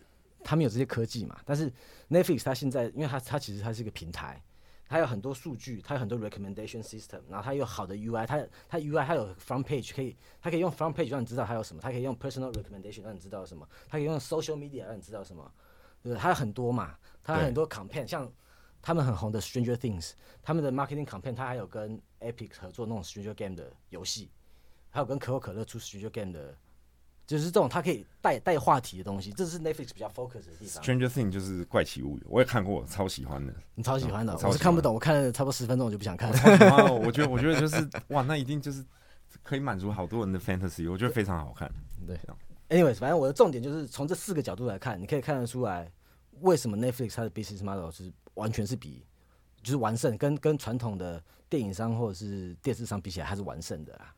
[0.43, 1.71] 他们有这些科技嘛，但是
[2.09, 4.41] Netflix 它现在因为它它其实它是一个平台。
[4.91, 14.55] 它有很多数据，它有很多 recommendation system，然后它有好的 UI，它它 UI 它有 front page 可以，它可以用 front page 让你知道它有什么，它可以用 personal recommendation 让你知道什么，它可以用 social
[14.55, 15.53] media 让你知道什么，
[16.01, 16.15] 对？
[16.15, 18.27] 它有很多嘛，它有很多 campaign，像
[18.81, 24.31] 他们很红的 Stranger Things，他们的 marketing campaign，它还有跟 Epic 合作那种 Stranger Game 的游戏，
[24.89, 26.57] 还有跟可口可乐出 Stranger Game 的，
[27.29, 30.83] 就是这种它可以带带话题的东西，这是 Netflix 比较 focus 的地方。
[30.83, 33.53] Stranger Thing 就是怪奇物语，我也看过，超喜欢的。
[33.75, 36.91] 你超喜欢的，嗯我是看不懂，我看了差不多十分钟我就不想看了。
[36.91, 38.83] 我觉得我觉得就是哇，那一定就是
[39.43, 41.71] 可以满足好多人的 fantasy，我觉得非常好看。
[42.07, 42.19] 对
[42.69, 45.87] ，anyways，反正我的重点就是从这四个角度来看，你可以看得出来
[46.39, 49.05] 为什么 Netflix 它的 business model 是完全是比
[49.61, 54.15] 就是完胜，跟跟传统的电影商或者是电视商比起来，它是完胜的啦。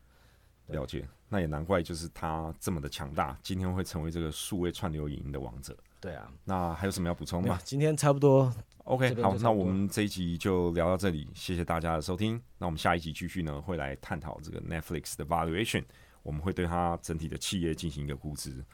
[0.72, 5.76] 了解，那也难怪就是他这么的强大，今天会成为这个数位串流影音的王者。
[6.00, 7.58] 对啊，那还有什么要补充吗？
[7.62, 8.52] 今天差不多
[8.82, 12.42] ，OK，好，那我们这一集就聊到这里，谢谢大家的收听。
[12.58, 15.84] 那我们下一集继续呢，会来探讨这个 Netflix 的 valuation，
[16.24, 18.64] 我们会对它整体的企业进行一个估值。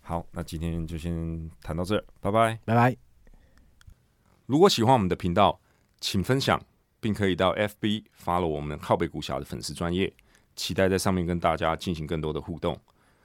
[0.00, 2.58] 好，那今天就先谈到这儿，拜拜。
[2.64, 2.96] 拜拜。
[4.46, 5.60] 如果喜欢我们的频道，
[6.00, 6.60] 请分享，
[6.98, 10.12] 并可以到 FB follow 我们靠背股侠的粉丝专业，
[10.56, 12.78] 期待在上面跟大家进行更多的互动。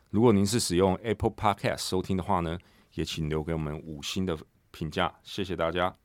[0.09, 2.57] 如果您是使用 Apple Podcast 收听的话呢，
[2.93, 4.37] 也请留给我们五星的
[4.71, 5.95] 评价，谢谢大家。